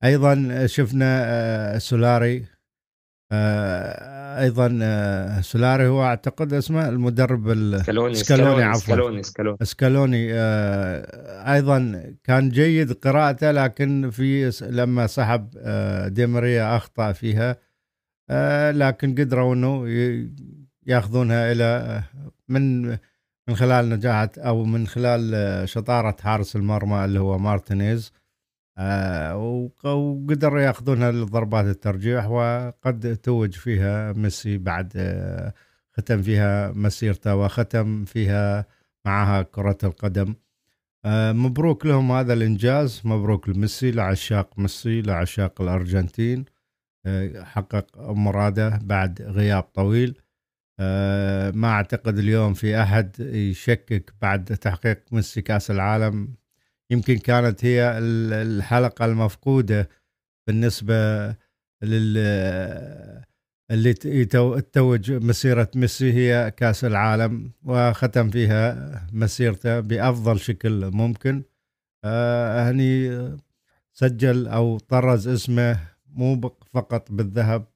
أيضا 0.04 0.66
شفنا 0.66 1.78
سولاري 1.78 2.44
أيضا 4.38 4.68
سولاري 5.40 5.86
هو 5.88 6.04
أعتقد 6.04 6.52
اسمه 6.52 6.88
المدرب 6.88 7.76
سكالوني 7.82 8.14
سكالوني 8.14 8.62
عفوا. 8.62 8.80
سكالوني 8.80 9.22
سكالوني, 9.22 9.56
سكالوني 9.62 10.28
أيضا 11.54 12.02
كان 12.24 12.48
جيد 12.48 12.92
قراءته 12.92 13.50
لكن 13.50 14.10
في 14.10 14.52
لما 14.62 15.06
سحب 15.06 15.48
دي 16.06 16.34
ماريا 16.34 16.76
أخطأ 16.76 17.12
فيها 17.12 17.56
لكن 18.72 19.14
قدروا 19.14 19.54
إنه 19.54 19.86
يأخذونها 20.86 21.52
إلى 21.52 22.02
من 22.48 22.88
من 23.48 23.56
خلال 23.56 23.88
نجاحة 23.88 24.30
أو 24.38 24.64
من 24.64 24.86
خلال 24.86 25.68
شطارة 25.68 26.16
حارس 26.20 26.56
المرمى 26.56 27.04
اللي 27.04 27.20
هو 27.20 27.38
مارتينيز. 27.38 28.12
آه 28.78 29.70
ياخذونها 30.42 31.12
لضربات 31.12 31.64
الترجيح 31.64 32.26
وقد 32.26 33.16
توج 33.22 33.52
فيها 33.52 34.12
ميسي 34.12 34.58
بعد 34.58 34.92
آه 34.96 35.54
ختم 35.92 36.22
فيها 36.22 36.72
مسيرته 36.72 37.36
وختم 37.36 38.04
فيها 38.04 38.66
معها 39.04 39.42
كرة 39.42 39.78
القدم. 39.84 40.34
آه 41.04 41.32
مبروك 41.32 41.86
لهم 41.86 42.12
هذا 42.12 42.32
الإنجاز 42.32 43.02
مبروك 43.04 43.48
لميسي 43.48 43.90
لعشاق 43.90 44.58
ميسي 44.58 45.02
لعشاق 45.02 45.60
الأرجنتين. 45.60 46.44
حقق 47.36 48.10
مراده 48.10 48.78
بعد 48.82 49.22
غياب 49.22 49.62
طويل. 49.62 50.18
ما 51.54 51.68
أعتقد 51.68 52.18
اليوم 52.18 52.54
في 52.54 52.82
أحد 52.82 53.20
يشكك 53.20 54.14
بعد 54.22 54.44
تحقيق 54.44 55.02
ميسي 55.12 55.42
كأس 55.42 55.70
العالم. 55.70 56.34
يمكن 56.90 57.18
كانت 57.18 57.64
هي 57.64 57.98
الحلقة 57.98 59.04
المفقودة 59.04 59.88
بالنسبة 60.46 61.28
لل 61.82 62.18
اللي 63.70 63.94
تتوج 63.94 65.12
مسيرة 65.12 65.70
ميسي 65.74 66.12
هي 66.12 66.50
كأس 66.50 66.84
العالم 66.84 67.52
وختم 67.64 68.30
فيها 68.30 69.06
مسيرته 69.12 69.80
بأفضل 69.80 70.40
شكل 70.40 70.90
ممكن. 70.90 71.42
آه 72.04 72.70
هني 72.70 73.20
سجل 73.92 74.46
أو 74.48 74.78
طرز 74.78 75.28
اسمه 75.28 75.80
مو 76.06 76.40
فقط 76.74 77.12
بالذهب 77.12 77.66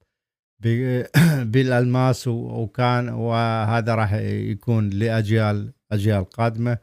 بالألماس 1.52 2.28
وكان 2.28 3.08
وهذا 3.08 3.94
راح 3.94 4.12
يكون 4.14 4.90
لأجيال 4.90 5.72
أجيال 5.92 6.24
قادمة. 6.24 6.78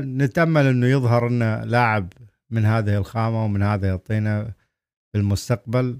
نتأمل 0.00 0.66
إنه 0.66 0.86
يظهر 0.86 1.28
لنا 1.28 1.64
لاعب 1.64 2.12
من 2.50 2.64
هذه 2.64 2.96
الخامة 2.98 3.44
ومن 3.44 3.62
هذه 3.62 3.94
الطينة 3.94 4.44
في 5.12 5.18
المستقبل 5.18 5.98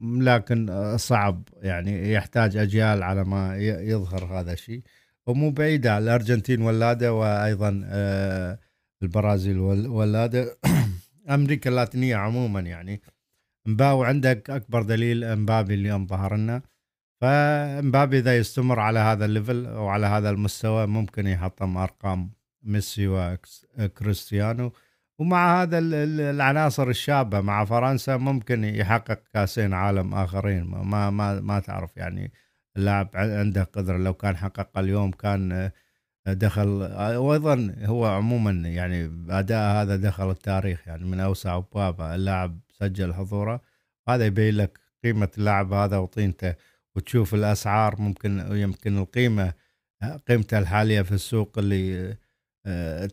لكن 0.00 0.96
صعب 0.96 1.48
يعني 1.62 2.12
يحتاج 2.12 2.56
أجيال 2.56 3.02
على 3.02 3.24
ما 3.24 3.56
يظهر 3.58 4.24
هذا 4.24 4.52
الشيء. 4.52 4.82
ومو 5.26 5.50
بعيدة 5.50 5.98
الأرجنتين 5.98 6.62
ولادة 6.62 7.12
وأيضا 7.12 7.82
آه 7.84 8.58
البرازيل 9.02 9.58
ولادة. 9.88 10.58
أمريكا 11.30 11.70
اللاتينية 11.70 12.16
عموما 12.16 12.60
يعني. 12.60 13.02
مبابي 13.66 14.02
عندك 14.02 14.50
أكبر 14.50 14.82
دليل 14.82 15.24
امبابي 15.24 15.74
اليوم 15.74 16.06
ظهر 16.06 16.36
لنا. 16.36 16.62
فامبابي 17.20 18.18
إذا 18.18 18.38
يستمر 18.38 18.80
على 18.80 18.98
هذا 18.98 19.24
ال 19.24 19.31
level 19.31 19.66
أو 19.66 19.88
على 19.88 20.06
هذا 20.06 20.30
المستوى 20.30 20.86
ممكن 20.86 21.26
يحطم 21.26 21.76
أرقام 21.76 22.30
ميسي 22.64 23.08
وكريستيانو. 23.78 24.72
ومع 25.18 25.62
هذا 25.62 25.78
العناصر 25.78 26.88
الشابة 26.88 27.40
مع 27.40 27.64
فرنسا 27.64 28.16
ممكن 28.16 28.64
يحقق 28.64 29.22
كأسين 29.34 29.72
عالم 29.74 30.14
آخرين. 30.14 30.64
ما 30.64 31.10
ما 31.10 31.40
ما 31.40 31.60
تعرف 31.60 31.96
يعني 31.96 32.32
اللاعب 32.76 33.08
عنده 33.14 33.62
قدرة. 33.62 33.96
لو 33.96 34.14
كان 34.14 34.36
حقق 34.36 34.78
اليوم 34.78 35.10
كان 35.10 35.70
دخل 36.26 36.68
وأيضا 37.16 37.74
هو 37.84 38.06
عموما 38.06 38.50
يعني 38.50 39.26
أداء 39.30 39.82
هذا 39.82 39.96
دخل 39.96 40.30
التاريخ 40.30 40.88
يعني 40.88 41.04
من 41.04 41.20
أوسع 41.20 41.56
أبواب. 41.56 42.00
اللاعب 42.00 42.60
سجل 42.72 43.14
حضوره. 43.14 43.60
هذا 44.08 44.26
يبين 44.26 44.56
لك 44.56 44.78
قيمة 45.04 45.28
اللاعب 45.38 45.72
هذا 45.72 45.96
وطينته. 45.96 46.54
وتشوف 46.96 47.34
الأسعار 47.34 48.00
ممكن 48.00 48.56
يمكن 48.56 48.98
القيمة 48.98 49.52
قيمته 50.28 50.58
الحالية 50.58 51.02
في 51.02 51.12
السوق 51.12 51.58
اللي 51.58 52.10
آه، 52.10 52.16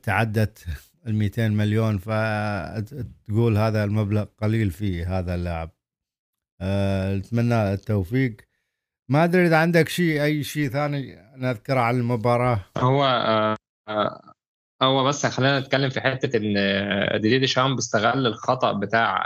تعدت 0.03 0.65
ال 1.07 1.15
200 1.15 1.47
مليون 1.47 1.97
فتقول 1.97 3.57
هذا 3.57 3.83
المبلغ 3.83 4.23
قليل 4.23 4.71
فيه 4.71 5.19
هذا 5.19 5.35
اللاعب 5.35 5.71
نتمنى 7.17 7.73
التوفيق. 7.73 8.38
ما 9.09 9.23
أدري 9.23 9.47
إذا 9.47 9.57
عندك 9.57 9.89
شيء 9.89 10.23
أي 10.23 10.43
شيء 10.43 10.69
ثاني 10.69 11.15
نذكره 11.38 11.79
عن 11.79 11.99
المباراة؟ 11.99 12.65
هو 12.77 13.05
آه، 13.05 13.55
آه، 13.89 14.33
هو 14.81 15.03
بس 15.03 15.25
خلينا 15.25 15.59
نتكلم 15.59 15.89
في 15.89 16.01
حتة 16.01 16.38
إن 16.38 17.21
ديدي 17.21 17.47
شامب 17.47 17.77
استغل 17.77 18.27
الخطأ 18.27 18.73
بتاع 18.73 19.23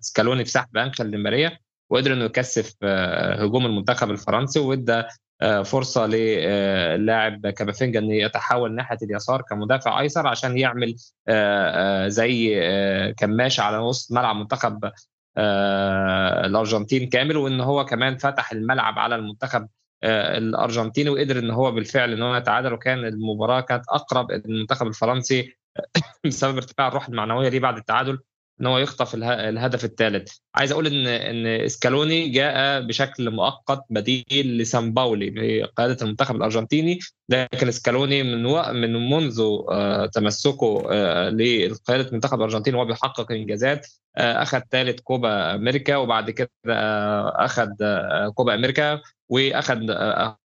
سكالوني 0.00 0.44
في 0.44 0.50
سحب 0.50 0.76
انخل 0.76 1.10
ديماريا 1.10 1.58
وقدر 1.90 2.12
إنه 2.12 2.24
يكثف 2.24 2.84
هجوم 3.40 3.66
المنتخب 3.66 4.10
الفرنسي 4.10 4.58
وإدى 4.58 4.92
آه، 4.92 5.08
فرصة 5.64 6.06
للاعب 6.06 7.46
كابافينجا 7.46 7.98
إن 8.00 8.10
يتحول 8.10 8.74
ناحية 8.74 8.98
اليسار 9.02 9.42
كمدافع 9.42 10.00
أيسر 10.00 10.26
عشان 10.26 10.58
يعمل 10.58 10.96
آه، 11.28 12.04
آه، 12.04 12.08
زي 12.08 12.60
كماشه 13.18 13.62
على 13.62 13.78
نص 13.78 14.12
ملعب 14.12 14.36
منتخب 14.36 14.90
الأرجنتين 15.38 17.08
كامل 17.08 17.36
وإن 17.36 17.60
هو 17.60 17.84
كمان 17.84 18.16
فتح 18.16 18.52
الملعب 18.52 18.98
على 18.98 19.14
المنتخب 19.16 19.68
الأرجنتيني 20.04 21.10
وقدر 21.10 21.38
إن 21.38 21.50
هو 21.50 21.72
بالفعل 21.72 22.12
إن 22.12 22.22
هو 22.22 22.36
يتعادل. 22.36 22.72
وكان 22.72 22.98
المباراة 22.98 23.60
كانت 23.60 23.84
أقرب 23.88 24.30
المنتخب 24.30 24.86
الفرنسي 24.86 25.56
بسبب 26.26 26.56
ارتفاع 26.56 26.88
الروح 26.88 27.08
المعنوية 27.08 27.48
ليه 27.48 27.60
بعد 27.60 27.76
التعادل 27.76 28.18
إن 28.60 28.66
هو 28.66 28.78
يخطف 28.78 29.14
الهدف 29.14 29.84
الثالث 29.84 30.32
عايز 30.54 30.72
أقول 30.72 30.86
ان 30.86 31.06
إن 31.06 31.46
إسكالوني 31.46 32.28
جاء 32.28 32.80
بشكل 32.80 33.30
مؤقت 33.30 33.84
بديل 33.90 34.58
لسان 34.58 34.92
باولي 34.92 35.30
بقياده 35.30 35.96
المنتخب 36.02 36.36
الأرجنتيني. 36.36 36.98
لكن 37.28 37.68
إسكالوني 37.68 38.22
من 38.22 38.46
و... 38.46 38.72
من 38.72 39.10
منذ 39.10 39.40
آه، 39.70 40.06
تمسكه 40.06 40.82
آه، 40.90 41.28
لقيادة 41.30 42.08
المنتخب 42.08 42.38
الأرجنتيني 42.38 42.76
وهو 42.76 42.86
بيحقق 42.86 43.32
إنجازات. 43.32 43.86
آه، 44.16 44.42
اخذ 44.42 44.60
ثالث 44.70 45.00
كوبا 45.00 45.54
أمريكا 45.54 45.96
وبعد 45.96 46.30
كده 46.30 46.48
اخذ 47.44 47.70
كوبا 48.34 48.54
أمريكا 48.54 49.00
واخذ 49.28 49.78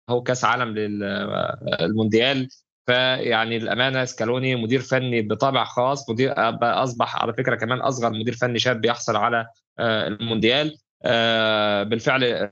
هو 0.10 0.24
كأس 0.24 0.44
عالم 0.46 0.76
للمونديال 0.76 2.50
فيعني 2.90 3.58
الأمانة 3.58 4.06
سكالوني 4.06 4.56
مدير 4.56 4.82
فني 4.82 5.22
بطابع 5.22 5.64
خاص 5.64 6.10
مدير 6.10 6.34
أصبح 6.64 7.16
على 7.16 7.34
فكرة 7.34 7.56
كمان 7.56 7.80
أصغر 7.80 8.10
مدير 8.10 8.34
فني 8.34 8.60
شاب 8.60 8.82
بيحصل 8.82 9.16
على 9.16 9.48
آه، 9.80 10.08
المونديال. 10.08 10.78
آه، 11.06 11.84
بالفعل 11.84 12.24
آه، 12.24 12.50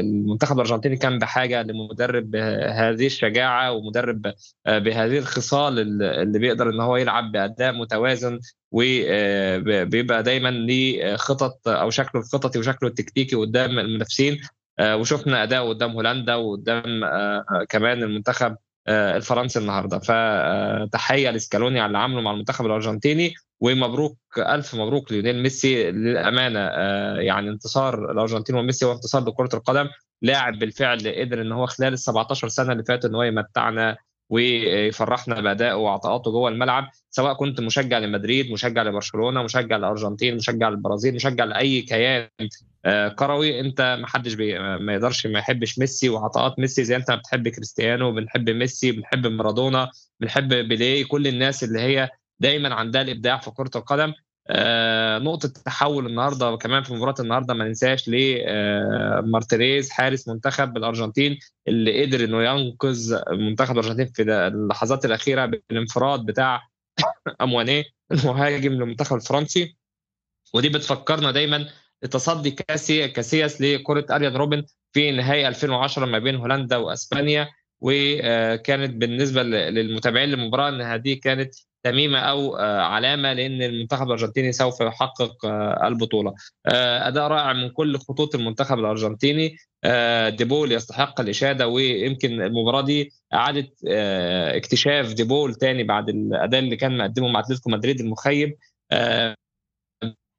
المنتخب 0.00 0.54
الأرجنتيني 0.56 0.96
كان 0.96 1.18
بحاجة 1.18 1.62
لمدرب 1.62 2.30
بهذه 2.30 3.06
الشجاعة 3.06 3.72
ومدرب 3.72 4.32
بهذه 4.66 5.18
الخصال 5.18 5.78
اللي 6.02 6.38
بيقدر 6.38 6.70
إن 6.70 6.80
هو 6.80 6.96
يلعب 6.96 7.32
بأداء 7.32 7.72
متوازن 7.72 8.40
وبيبقى 8.72 10.22
دايما 10.22 10.48
ليه 10.48 11.16
خطط 11.16 11.68
أو 11.68 11.90
شكله 11.90 12.20
الخططي 12.20 12.58
وشكله 12.58 12.88
التكتيكي 12.88 13.36
قدام 13.36 13.78
المنافسين. 13.78 14.40
وشفنا 14.80 15.42
أداء 15.42 15.68
قدام 15.68 15.90
هولندا 15.90 16.34
وقدام 16.34 17.00
كمان 17.68 18.02
المنتخب 18.02 18.56
الفرنسي 18.88 19.58
النهارده. 19.58 19.98
فتحيه 19.98 21.30
لسكالوني 21.30 21.80
على 21.80 21.86
اللي 21.86 21.98
عمله 21.98 22.20
مع 22.20 22.30
المنتخب 22.30 22.66
الأرجنتيني 22.66 23.34
ومبروك 23.60 24.18
ألف 24.38 24.74
مبروك 24.74 25.12
ليونيل 25.12 25.42
ميسي 25.42 25.90
للأمانة. 25.90 26.60
آه، 26.60 27.16
يعني 27.16 27.50
انتصار 27.50 28.10
الأرجنتين 28.12 28.56
وميسي 28.56 28.84
هو 28.86 28.92
انتصار 28.92 29.24
لكرة 29.28 29.48
القدم 29.54 29.88
لاعب 30.22 30.58
بالفعل 30.58 30.98
قدر 30.98 31.40
إن 31.42 31.52
هو 31.52 31.66
خلال 31.66 31.92
ال 31.92 31.98
17 31.98 32.48
سنة 32.48 32.72
اللي 32.72 32.84
فاتوا 32.84 33.10
إن 33.10 33.14
هو 33.14 33.22
يمتعنا 33.22 33.96
ويفرحنا 34.28 35.40
بادائه 35.40 35.74
وعطاءاته 35.74 36.30
جوه 36.30 36.48
الملعب 36.48 36.90
سواء 37.10 37.34
كنت 37.34 37.60
مشجع 37.60 37.98
لمدريد 37.98 38.52
مشجع 38.52 38.82
لبرشلونة 38.82 39.42
مشجع 39.42 39.76
للارجنتين 39.76 40.36
مشجع 40.36 40.68
للبرازيل 40.68 41.14
مشجع 41.14 41.44
لأي 41.44 41.82
كيان 41.82 42.28
آه، 42.84 43.08
كروي. 43.08 43.60
أنت 43.60 43.98
ما 44.00 44.06
حدش 44.06 44.34
ما 44.80 44.92
يقدرش 44.94 45.26
ما 45.26 45.38
يحبش 45.38 45.78
ميسي 45.78 46.08
وعطاءات 46.08 46.58
ميسي 46.58 46.84
زي 46.84 46.96
أنت 46.96 47.10
بتحب 47.10 47.48
كريستيانو 47.48 48.12
بنحب 48.12 48.50
ميسي 48.50 48.92
بنحب 48.92 49.26
مارادونا 49.26 49.90
بنحب 50.20 50.48
بيليه 50.48 51.04
كل 51.04 51.26
الناس 51.26 51.64
اللي 51.64 51.80
هي 51.80 52.10
دايما 52.40 52.74
عندها 52.74 53.02
الإبداع 53.02 53.38
في 53.38 53.50
كرة 53.50 53.70
القدم. 53.76 54.12
آه 54.50 55.18
نقطة 55.18 55.48
تحول 55.48 56.06
النهاردة 56.06 56.52
وكمان 56.52 56.82
في 56.82 56.94
مباراة 56.94 57.14
النهاردة 57.20 57.54
ما 57.54 57.64
ننساش 57.64 58.08
ليه 58.08 58.44
آه 58.46 59.20
مارتينيز 59.20 59.90
حارس 59.90 60.28
منتخب 60.28 60.76
الأرجنتين 60.76 61.38
اللي 61.68 62.02
قدر 62.02 62.24
إنه 62.24 62.42
ينقذ 62.44 63.20
منتخب 63.30 63.78
الأرجنتين 63.78 64.06
في 64.06 64.22
اللحظات 64.22 65.04
الأخيرة 65.04 65.46
بالانفراد 65.46 66.26
بتاع 66.26 66.68
أموانيه 67.42 67.84
المهاجم 68.12 68.72
للمنتخب 68.72 69.16
الفرنسي. 69.16 69.76
ودي 70.54 70.68
بتفكرنا 70.68 71.30
دايما 71.30 71.68
لتصدي 72.02 72.50
كاسي 72.50 73.08
كاسياس 73.08 73.60
لكرة 73.60 74.06
أريان 74.10 74.36
روبن 74.36 74.64
في 74.92 75.10
نهائي 75.10 75.48
2010 75.48 76.06
ما 76.06 76.18
بين 76.18 76.36
هولندا 76.36 76.76
وأسبانيا. 76.76 77.48
وكانت 77.80 78.94
بالنسبة 78.94 79.42
للمتابعين 79.42 80.28
للمباراة 80.28 80.68
أن 80.68 80.80
هذه 80.80 81.14
كانت 81.22 81.54
تميمة 81.86 82.18
أو 82.18 82.56
آه، 82.56 82.80
علامة 82.80 83.32
لأن 83.32 83.62
المنتخب 83.62 84.06
الأرجنتيني 84.06 84.52
سوف 84.52 84.80
يحقق 84.80 85.46
آه، 85.46 85.86
البطولة. 85.88 86.34
آه، 86.66 87.08
أداء 87.08 87.28
رائع 87.28 87.52
من 87.52 87.68
كل 87.68 87.98
خطوط 87.98 88.34
المنتخب 88.34 88.78
الأرجنتيني. 88.78 89.56
ديبول 90.28 90.72
يستحق 90.72 91.20
الإشادة 91.20 91.68
ويمكن 91.68 92.42
المباراة 92.42 92.80
دي 92.80 93.12
اعاده 93.34 93.68
اكتشاف 94.56 95.12
ديبول 95.12 95.54
تاني 95.54 95.84
بعد 95.84 96.08
الأداء 96.08 96.60
اللي 96.60 96.76
كان 96.76 96.98
مقدمه 96.98 97.28
مع 97.28 97.40
أتلتيكو 97.40 97.70
مدريد 97.70 98.00
المخيب. 98.00 98.56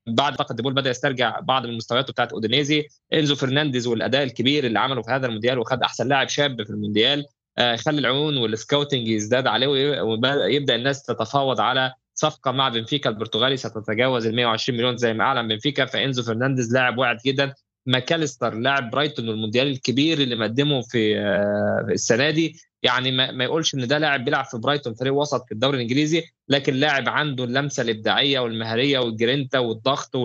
بعد 0.07 0.35
فقط 0.35 0.55
ديبول 0.55 0.73
بدأ 0.73 0.89
يسترجع 0.89 1.39
بعض 1.39 1.63
من 1.65 1.69
المستويات 1.71 2.11
بتاعت 2.11 2.33
أودينيزي. 2.33 2.87
إنزو 3.13 3.35
فرنانديز 3.35 3.87
والأداء 3.87 4.23
الكبير 4.23 4.65
اللي 4.65 4.79
عمله 4.79 5.01
في 5.01 5.11
هذا 5.11 5.25
المونديال 5.27 5.59
وخد 5.59 5.83
أحسن 5.83 6.07
لاعب 6.07 6.27
شاب 6.27 6.63
في 6.63 6.69
المونديال. 6.69 7.25
يخلي 7.59 7.99
العيون 7.99 8.37
وال 8.37 8.51
scouting 8.51 9.07
يزداد 9.07 9.47
عليه 9.47 9.67
ويبدا 10.01 10.75
الناس 10.75 11.03
تتفاوض 11.03 11.59
على 11.61 11.93
صفقة 12.13 12.51
مع 12.51 12.69
بنفيكا 12.69 13.09
البرتغالي. 13.09 13.57
ستتجاوز 13.57 14.25
ال 14.25 14.35
120 14.35 14.77
مليون 14.79 14.97
زي 14.97 15.13
ما 15.13 15.23
أعلن 15.23 15.47
بنفيكا. 15.47 15.85
فإنزو 15.85 16.23
فرنانديز 16.23 16.73
لاعب 16.73 16.97
واعد 16.97 17.17
جدا. 17.25 17.53
ماكاليستر 17.85 18.53
لاعب 18.53 18.91
برايتون 18.91 19.29
والمونديال 19.29 19.67
الكبير 19.67 20.17
اللي 20.17 20.35
مقدمه 20.35 20.81
في 20.81 21.19
آه، 21.19 21.87
السنة 21.89 22.29
دي. 22.29 22.55
يعني 22.83 23.11
ما 23.11 23.43
يقولش 23.43 23.75
إن 23.75 23.87
ده 23.87 23.97
لاعب 23.97 24.25
بيلعب 24.25 24.45
في 24.45 24.57
برايتون 24.57 24.93
فريق 24.93 25.13
وسط 25.13 25.45
في 25.45 25.51
الدوري 25.51 25.77
الإنجليزي. 25.77 26.23
لكن 26.49 26.73
لاعب 26.73 27.09
عنده 27.09 27.43
اللمسة 27.43 27.83
الإبداعية 27.83 28.39
والمهارية 28.39 28.99
والجرينتا 28.99 29.59
والضغط 29.59 30.15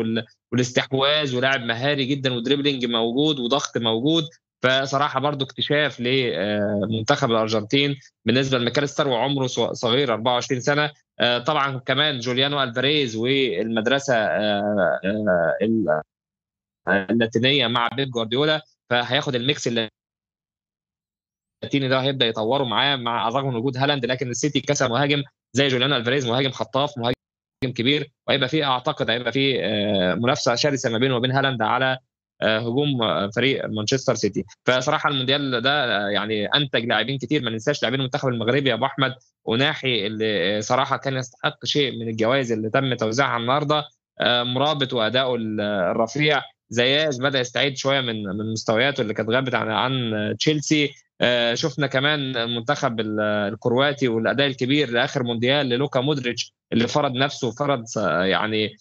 والاستحواذ 0.52 1.36
ولاعب 1.36 1.60
مهاري 1.60 2.04
جدا 2.04 2.32
و 2.32 2.38
dribbling 2.38 2.87
موجود 2.86 3.38
وضغط 3.38 3.78
موجود. 3.78 4.24
فصراحة 4.62 5.20
برضو 5.20 5.44
اكتشاف 5.44 6.01
لمنتخب 6.01 7.31
الأرجنتين 7.31 7.96
بالنسبة 8.25 8.59
لماكاليستر 8.59 9.08
وعمره 9.08 9.46
صغير 9.73 10.13
24 10.13 10.60
سنة. 10.60 10.90
آه، 11.21 11.38
طبعا 11.38 11.79
كمان 11.79 12.19
جوليان 12.18 12.62
ألفاريز 12.63 13.17
والمدرسة 13.17 14.15
آه، 14.15 15.00
آه، 16.88 17.06
اللاتينية 17.10 17.67
مع 17.67 17.88
بيب 17.88 18.10
جوارديولا. 18.10 18.63
فهياخد 18.90 19.35
ال 19.35 19.43
mix 19.43 19.68
اللاتيني 19.69 19.88
ده 21.88 22.00
هيبدأ 22.00 22.27
يطوروا 22.27 22.67
معاه 22.67 22.96
مع 22.96 23.29
الرغم 23.29 23.48
من 23.48 23.56
وجود 23.56 23.77
هالاند 23.77 24.06
لكن 24.06 24.31
السيتي 24.31 24.60
كسر 24.60 24.88
مهاجم 24.88 25.23
زي 25.52 25.69
جوليانو 25.69 25.96
ألفاريز 25.96 26.27
مهاجم 26.27 26.50
خطاف 26.50 26.98
مهاجم 26.98 27.15
كبير. 27.65 28.13
وهيبقى 28.29 28.48
فيه 28.48 28.65
أعتقد 28.65 29.10
هيبقى 29.10 29.33
فيه 29.33 29.60
منافسة 30.15 30.54
شرسة 30.54 30.90
ما 30.90 30.98
بينه 30.98 31.17
وبين 31.17 31.31
هالاند 31.33 31.63
على 31.63 31.92
آه، 31.92 31.98
هجوم 32.42 32.98
فريق 33.30 33.66
مانشستر 33.66 34.14
سيتي. 34.14 34.44
فصراحة 34.66 35.08
المونديال 35.10 35.60
ده 35.62 36.08
يعني 36.08 36.46
أنتج 36.46 36.84
لاعبين 36.84 37.18
كتير. 37.18 37.42
ما 37.42 37.50
ننساش 37.50 37.82
لاعبين 37.82 38.00
المنتخب 38.00 38.28
المغربي 38.28 38.68
يا 38.68 38.74
أبو 38.74 38.86
أحمد. 38.86 39.14
وناحي 39.44 40.06
اللي 40.06 40.60
صراحة 40.62 40.96
كان 40.96 41.16
يستحق 41.16 41.64
شيء 41.64 42.00
من 42.00 42.08
الجوائز 42.08 42.52
اللي 42.52 42.70
تم 42.70 42.94
توزيعها 42.94 43.36
النهارده. 43.36 43.84
آه، 44.20 44.42
مرابط 44.42 44.92
وادائه 44.92 45.34
الرفيع. 45.90 46.42
زياش 46.70 47.16
بدأ 47.18 47.40
يستعيد 47.40 47.76
شوية 47.76 48.00
من 48.00 48.22
من 48.22 48.52
مستوياته 48.52 49.00
اللي 49.00 49.14
كانت 49.14 49.30
غابت 49.30 49.54
عن 49.54 49.70
عن 49.70 50.34
تشيلسي. 50.38 50.84
آه، 50.84 50.90
شفنا 51.54 51.87
كمان 51.87 52.37
المنتخب 52.37 53.00
الكرواتي 53.00 54.08
والأداء 54.08 54.46
الكبير 54.46 54.90
لآخر 54.90 55.23
مونديال 55.23 55.66
للوكا 55.66 56.00
مودريتش 56.00 56.54
اللي 56.73 56.88
فرض 56.88 57.12
نفسه 57.12 57.48
وفرض 57.48 57.85
يعني 58.06 58.77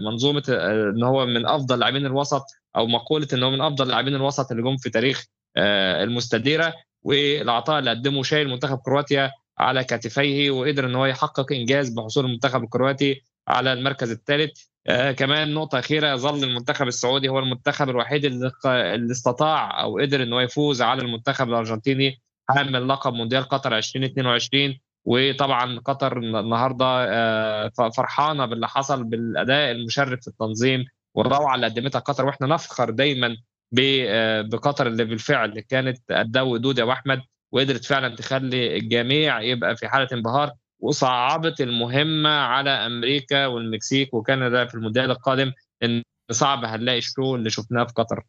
منظومة 0.00 0.42
إن 0.48 1.02
هو 1.02 1.26
من 1.26 1.46
أفضل 1.46 1.78
لاعبين 1.78 2.06
الوسط 2.06 2.44
أو 2.76 2.86
مقولة 2.86 3.28
إن 3.32 3.42
هو 3.42 3.50
من 3.50 3.60
أفضل 3.60 3.88
لاعبين 3.88 4.14
الوسط 4.14 4.50
اللي 4.50 4.62
جم 4.62 4.76
في 4.76 4.90
تاريخ 4.90 5.26
آه، 5.56 6.02
المستديرة. 6.04 6.74
والعطاء 7.02 7.78
اللي 7.78 7.90
قدمه 7.90 8.22
شايل 8.22 8.48
منتخب 8.48 8.78
كرواتيا 8.78 9.30
على 9.58 9.84
كتفيه 9.84 10.50
وقدر 10.50 10.86
إن 10.86 10.94
هو 10.94 11.06
يحقق 11.06 11.52
إنجاز 11.52 11.88
بحصول 11.88 12.24
المنتخب 12.24 12.64
الكرواتي. 12.64 13.22
على 13.48 13.72
المركز 13.72 14.10
الثالث. 14.10 14.60
آه 14.86 15.12
كمان 15.12 15.54
نقطة 15.54 15.78
أخيرة 15.78 16.08
يظل 16.12 16.44
المنتخب 16.44 16.86
السعودي 16.88 17.28
هو 17.28 17.38
المنتخب 17.38 17.88
الوحيد 17.90 18.24
اللي, 18.24 18.50
اللي 18.66 19.12
استطاع 19.12 19.82
أو 19.82 19.98
قدر 19.98 20.22
إنه 20.22 20.42
يفوز 20.42 20.82
على 20.82 21.02
المنتخب 21.02 21.48
الأرجنتيني 21.48 22.20
حامل 22.50 22.88
لقب 22.88 23.12
مونديال 23.12 23.42
قطر 23.44 23.76
2022 23.78 24.78
وطبعا 25.04 25.78
قطر 25.78 26.18
النهارده 26.18 26.86
آه 26.86 27.70
فرحانة 27.96 28.46
باللي 28.46 28.68
حصل 28.68 29.04
بالأداء 29.04 29.70
المشرف 29.70 30.20
في 30.20 30.28
التنظيم 30.28 30.84
والروعة 31.14 31.54
اللي 31.54 31.66
قدمتها 31.66 31.98
قطر. 31.98 32.26
وإحنا 32.26 32.46
نفخر 32.46 32.90
دايما 32.90 33.36
آه، 33.80 34.40
بقطر 34.42 34.86
اللي 34.86 35.04
بالفعل 35.04 35.60
كانت 35.60 35.98
قدها 36.12 36.42
ودود 36.42 36.78
يا 36.78 36.92
احمد 36.92 37.22
وقدرت 37.52 37.84
فعلا 37.84 38.16
تخلي 38.16 38.76
الجميع 38.76 39.40
يبقى 39.42 39.76
في 39.76 39.88
حالة 39.88 40.08
انبهار. 40.12 40.52
وصعبت 40.80 41.60
المهمة 41.60 42.30
على 42.30 42.70
أمريكا 42.70 43.46
والمكسيك 43.46 44.14
وكندا 44.14 44.66
في 44.66 44.74
المونديال 44.74 45.10
القادم 45.10 45.52
إن 45.82 46.02
صعب 46.30 46.64
هنلاقي 46.64 46.98
الشو 46.98 47.36
اللي 47.36 47.50
شفناه 47.50 47.84
في 47.84 47.92
قطر 47.92 48.24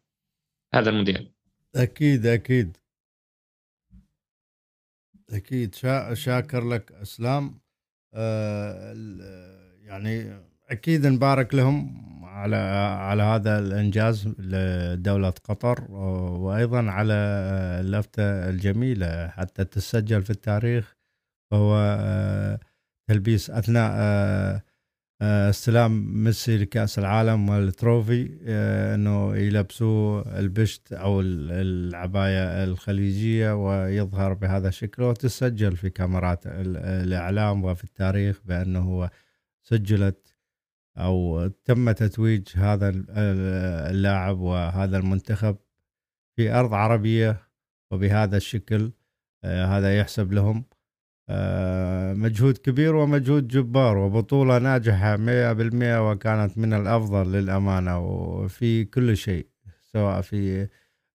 هذا 0.74 0.90
المونديال. 0.90 1.32
أكيد 1.76 2.26
أكيد. 2.26 2.76
أكيد. 5.30 5.74
شا 5.74 6.14
شاكر 6.14 6.68
لك 6.68 6.92
أسلام. 6.92 7.60
آه 8.14 8.94
يعني 9.82 10.42
أكيد 10.70 11.06
نبارك 11.06 11.54
لهم 11.54 12.02
على 12.24 12.56
على 12.56 13.22
هذا 13.22 13.58
الإنجاز 13.58 14.28
لدولة 14.38 15.34
قطر 15.44 15.90
وأيضا 15.90 16.90
على 16.90 17.14
اللفتة 17.80 18.48
الجميلة 18.48 19.28
حتى 19.28 19.64
تسجل 19.64 20.22
في 20.22 20.30
التاريخ 20.30 20.96
وهو 21.52 21.76
آه، 22.00 22.60
تلبيس 23.08 23.50
أثناء 23.50 23.92
آه، 23.94 24.62
آه، 25.22 25.50
استلام 25.50 26.24
ميسي 26.24 26.58
لكأس 26.58 26.98
العالم 26.98 27.48
والتروفي 27.48 28.38
إنه 28.94 29.36
يلبسوه 29.36 30.38
البشت 30.38 30.92
أو 30.92 31.20
العباية 31.20 32.64
الخليجية 32.64 33.52
ويظهر 33.52 34.32
بهذا 34.34 34.68
الشكل 34.68 35.02
وتسجل 35.02 35.76
في 35.76 35.90
كاميرات 35.90 36.46
الإعلام 36.46 37.64
وفي 37.64 37.84
التاريخ 37.84 38.40
بأنه 38.44 38.80
هو 38.80 39.10
سجلت 39.62 40.34
أو 40.98 41.46
تم 41.64 41.90
تتويج 41.92 42.48
هذا 42.56 42.92
اللاعب 43.90 44.38
وهذا 44.40 44.98
المنتخب 44.98 45.56
في 46.36 46.52
أرض 46.52 46.74
عربية 46.74 47.48
وبهذا 47.90 48.36
الشكل 48.36 48.92
هذا 49.44 49.98
يحسب 49.98 50.32
لهم. 50.32 50.64
مجهود 52.14 52.58
كبير 52.58 52.96
ومجهود 52.96 53.48
جبار 53.48 53.96
وبطولة 53.98 54.58
ناجحة 54.58 55.16
مئة 55.16 55.52
بالمئة 55.52 56.10
وكانت 56.10 56.58
من 56.58 56.72
الأفضل 56.74 57.32
للأمانة 57.32 57.98
وفي 57.98 58.84
كل 58.84 59.16
شيء 59.16 59.46
سواء 59.92 60.20
في 60.20 60.68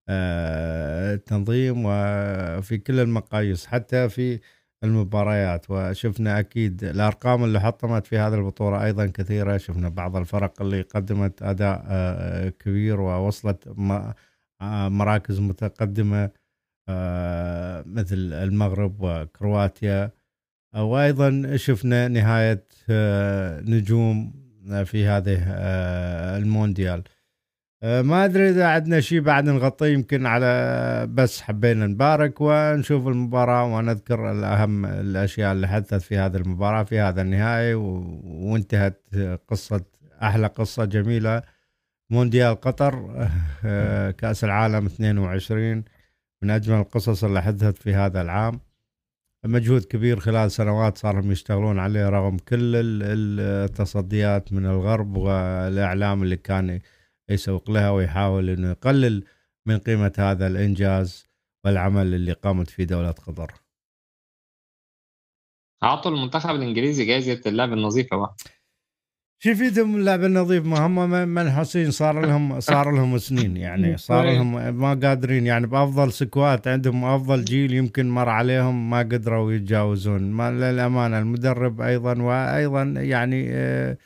آه، 0.10 1.14
التنظيم 1.14 1.84
وفي 1.86 2.78
كل 2.78 3.00
المقاييس 3.00 3.66
حتى 3.66 4.10
في 4.10 4.40
المباريات. 4.84 5.66
وشفنا 5.70 6.40
أكيد 6.40 6.84
الأرقام 6.84 7.44
اللي 7.44 7.60
حطمت 7.62 8.08
في 8.08 8.18
هذه 8.18 8.34
البطولة 8.36 8.86
أيضا 8.86 9.06
كثيرة. 9.06 9.58
شفنا 9.58 9.90
بعض 9.90 10.16
الفرق 10.16 10.62
اللي 10.62 10.82
قدمت 10.82 11.42
أداء 11.44 11.84
آه، 11.88 12.50
كبير 12.50 13.02
ووصلت 13.02 13.68
آه، 14.62 14.90
مراكز 14.90 15.40
متقدمة. 15.40 16.24
آه، 16.24 16.32
مثل 17.86 18.16
المغرب 18.34 18.96
وكرواتيا. 19.00 20.12
وأيضا 20.76 21.56
شفنا 21.56 22.08
نهاية 22.08 22.66
نجوم 23.70 24.34
في 24.86 25.06
هذه 25.06 25.44
المونديال. 26.38 27.04
آه، 27.84 28.02
ما 28.02 28.26
أدري 28.26 28.50
إذا 28.50 28.68
عندنا 28.68 29.00
شيء 29.00 29.20
بعد 29.20 29.50
نغطيه 29.50 29.86
يمكن 29.88 30.26
على 30.26 31.08
بس 31.10 31.42
حبينا 31.42 31.88
نبارك 31.88 32.42
ونشوف 32.42 33.08
المباراة 33.08 33.66
ونذكر 33.66 34.32
الأهم 34.32 34.86
الأشياء 34.86 35.52
اللي 35.54 35.68
حدثت 35.68 36.02
في 36.02 36.18
هذه 36.18 36.36
المباراة 36.38 36.84
في 36.84 37.00
هذا 37.00 37.22
النهائي 37.22 37.74
وانتهت 37.74 39.08
قصة 39.48 39.82
أحلى 40.24 40.48
قصة 40.48 40.86
جميلة. 40.86 41.42
مونديال 42.10 42.62
قطر 42.62 43.28
آه، 43.66 44.12
كأس 44.12 44.44
العالم 44.44 44.86
22 44.86 45.84
من 46.44 46.50
أجمل 46.50 46.80
القصص 46.80 47.24
اللي 47.24 47.42
حدثت 47.42 47.78
في 47.78 47.94
هذا 47.94 48.22
العام 48.22 48.60
مجهود 49.46 49.84
كبير 49.84 50.20
خلال 50.20 50.52
سنوات 50.52 50.98
صاروا 50.98 51.32
يشتغلون 51.32 51.80
عليه 51.80 52.10
رغم 52.10 52.38
كل 52.38 52.76
التصديات 53.40 54.54
من 54.54 54.66
الغرب 54.66 55.18
والإعلام 55.18 56.24
اللي 56.24 56.38
كان 56.38 56.80
يسوق 57.30 57.72
لها 57.72 57.90
ويحاول 57.90 58.50
إنه 58.50 58.70
يقلل 58.70 59.24
من 59.66 59.78
قيمة 59.78 60.14
هذا 60.18 60.48
الإنجاز 60.48 61.28
والعمل 61.66 62.14
اللي 62.14 62.34
قامت 62.34 62.70
فيه 62.70 62.84
دولة 62.84 63.12
قطر. 63.12 63.54
اعطوا 65.84 66.12
المنتخب 66.12 66.50
الإنجليزي 66.56 67.06
جائزة 67.06 67.42
اللعب 67.46 67.74
النظيف 67.74 68.08
بقى. 68.14 68.36
شو 69.40 69.50
يفيدهم 69.50 69.96
اللعب 69.96 70.24
النظيف 70.24 70.66
ما 70.66 70.86
هم 70.86 71.10
منحوسين 71.30 71.92
صار 71.92 72.26
لهم 72.26 72.60
صار 72.60 72.92
لهم 72.92 73.18
سنين 73.18 73.58
يعني. 73.58 73.98
صار 74.08 74.26
لهم 74.26 74.76
ما 74.76 74.94
قادرين 74.94 75.46
يعني. 75.46 75.68
بأفضل 75.68 76.12
سكوات 76.14 76.68
عندهم 76.68 77.06
افضل 77.06 77.46
جيل 77.46 77.74
يمكن 77.74 78.10
مر 78.10 78.30
عليهم 78.30 78.90
ما 78.90 79.00
قدروا 79.00 79.52
يتجاوزون. 79.54 80.32
ما 80.32 80.52
للأمانة 80.52 81.20
المدرب 81.20 81.82
أيضا 81.82 82.22
وأيضا 82.22 82.84
يعني 82.84 83.48
آه، 83.52 83.98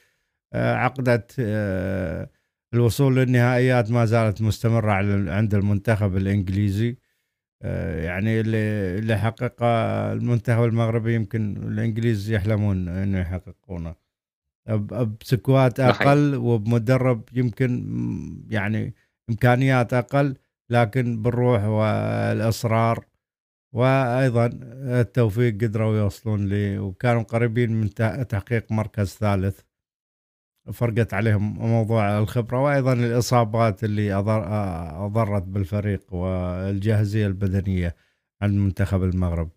آه، 0.54 0.76
عقدة 0.76 1.28
آه، 1.40 2.30
الوصول 2.74 3.16
للنهائيات 3.16 3.92
ما 3.92 4.06
زالت 4.06 4.42
مستمرة 4.42 4.92
عند 5.32 5.56
المنتخب 5.56 6.18
الإنجليزي. 6.18 6.98
آه، 7.62 8.02
يعني 8.06 8.40
اللي 8.40 8.58
اللي 9.00 9.18
حقق 9.18 9.64
المنتخب 10.14 10.64
المغربي 10.64 11.16
يمكن 11.16 11.58
الإنجليز 11.58 12.32
يحلمون 12.32 12.88
إنه 12.88 13.20
يحققونه. 13.20 13.96
بسكوات 15.22 15.80
أقل 15.80 16.36
وبمدرب 16.36 17.24
يمكن 17.34 17.72
يعني 18.50 18.94
إمكانيات 19.30 19.94
أقل 19.94 20.36
لكن 20.70 21.22
بالروح 21.22 21.64
والإصرار. 21.64 23.06
وأيضا 23.74 24.46
التوفيق 25.02 25.54
قدروا 25.54 25.98
يوصلون 25.98 26.48
لي 26.48 26.80
وكانوا 26.80 27.24
قريبين 27.24 27.72
من 27.72 27.90
تحقيق 28.30 28.72
مركز 28.72 29.08
ثالث. 29.08 29.60
فرقت 30.74 31.14
عليهم 31.14 31.54
موضوع 31.60 32.20
الخبرة 32.20 32.60
وأيضا 32.64 32.94
الإصابات 32.94 33.84
اللي 33.84 34.14
أضرت 34.14 35.44
بالفريق 35.44 36.14
والجاهزية 36.14 37.28
البدنية 37.28 37.96
عند 38.42 38.54
منتخب 38.58 39.04
المغرب. 39.04 39.50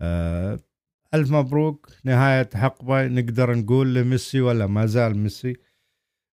آه، 0.00 0.58
ألف 1.14 1.30
مبروك. 1.30 1.88
نهاية 2.04 2.48
حقبة. 2.54 3.06
نقدر 3.06 3.54
نقول 3.54 3.94
لميسي 3.94 4.40
ولا 4.40 4.66
ما 4.66 4.86
زال 4.86 5.18
ميسي. 5.18 5.56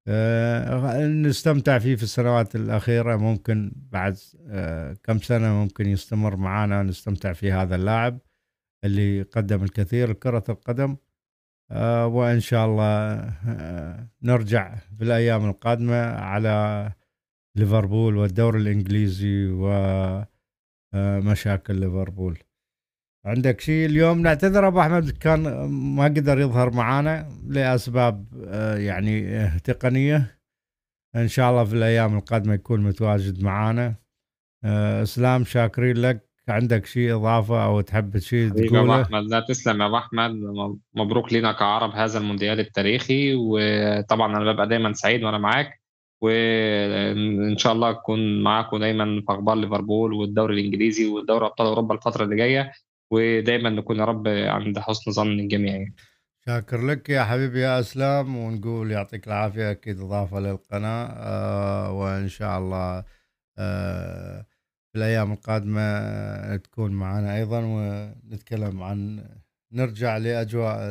آه، 0.07 1.07
نستمتع 1.07 1.79
فيه 1.79 1.95
في 1.95 2.03
السنوات 2.03 2.55
الأخيرة. 2.55 3.15
ممكن 3.15 3.71
بعد 3.75 4.17
آه، 4.47 4.97
كم 5.03 5.19
سنة 5.19 5.53
ممكن 5.53 5.85
يستمر 5.85 6.35
معنا 6.35 6.83
نستمتع 6.83 7.33
في 7.33 7.51
هذا 7.51 7.75
اللاعب 7.75 8.19
اللي 8.83 9.21
قدم 9.21 9.63
الكثير 9.63 10.09
لكره 10.09 10.43
القدم. 10.49 10.97
آه، 11.71 12.07
وإن 12.07 12.39
شاء 12.39 12.65
الله 12.65 12.83
آه، 13.47 14.09
نرجع 14.23 14.75
في 14.75 15.03
الأيام 15.03 15.49
القادمة 15.49 15.95
على 16.05 16.91
ليفربول 17.55 18.17
والدوري 18.17 18.59
الإنجليزي 18.59 19.47
ومشاكل 20.93 21.73
آه، 21.73 21.79
ليفربول. 21.79 22.39
عندك 23.27 23.61
شيء 23.61 23.85
اليوم؟ 23.85 24.21
نعتذر 24.21 24.67
ابو 24.67 24.79
أحمد 24.79 25.09
كان 25.09 25.69
ما 25.69 26.03
قدر 26.03 26.39
يظهر 26.39 26.73
معنا 26.73 27.29
لأسباب 27.47 28.25
يعني 28.77 29.47
تقنية. 29.63 30.37
إن 31.15 31.27
شاء 31.27 31.51
الله 31.51 31.63
في 31.63 31.73
الأيام 31.73 32.17
القادمة 32.17 32.53
يكون 32.53 32.81
متواجد 32.81 33.43
معنا 33.43 33.95
إسلام 35.03 35.43
شاكرين 35.43 35.97
لك. 35.97 36.27
عندك 36.49 36.85
شيء 36.85 37.15
إضافة 37.15 37.65
أو 37.65 37.81
تحب 37.81 38.17
شيء 38.17 38.49
تقوله؟ 38.49 39.01
أحمد 39.01 39.23
لا 39.23 39.39
تسلم 39.39 39.81
يا 39.81 39.87
أبو 39.87 39.97
أحمد. 39.97 40.31
مبروك 40.93 41.33
لنا 41.33 41.51
كعرب 41.51 41.91
هذا 41.91 42.19
المونديال 42.19 42.59
التاريخي. 42.59 43.35
وطبعا 43.35 44.37
أنا 44.37 44.51
ببقى 44.51 44.67
دايما 44.67 44.93
سعيد 44.93 45.23
وأنا 45.23 45.37
معاك. 45.37 45.81
وإن 46.21 47.57
شاء 47.57 47.73
الله 47.73 47.89
أكون 47.89 48.43
معاكم 48.43 48.77
دايما 48.77 49.21
في 49.21 49.33
أخبار 49.33 49.55
ليفربول 49.55 50.13
والدوري 50.13 50.59
الإنجليزي 50.59 51.07
والدوري 51.07 51.45
أبطال 51.45 51.67
أوروبا 51.67 51.95
الفترة 51.95 52.23
اللي 52.23 52.35
جاية. 52.35 52.71
ودايما 53.11 53.69
نكون 53.69 53.99
يا 53.99 54.05
رب 54.05 54.27
عند 54.27 54.79
حسن 54.79 55.11
ظن 55.11 55.39
الجميع 55.39 55.71
يعني. 55.71 55.95
شاكر 56.45 56.81
لك 56.87 57.09
يا 57.09 57.23
حبيبي 57.23 57.59
يا 57.59 57.79
أسلام 57.79 58.37
ونقول 58.37 58.91
يعطيك 58.91 59.27
العافية 59.27 59.71
أكيد 59.71 59.99
إضافة 59.99 60.39
للقناة 60.39 61.05
آه 61.05 61.91
وإن 61.91 62.27
شاء 62.27 62.59
الله 62.59 63.03
آه 63.57 64.45
بالايام 64.93 65.31
القادمة 65.31 66.55
تكون 66.55 66.91
معنا 66.91 67.35
أيضا 67.35 67.61
ونتكلم 67.65 68.83
عن 68.83 69.23
نرجع 69.71 70.17
لأجواء 70.17 70.89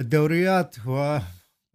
الدوريات 0.00 0.76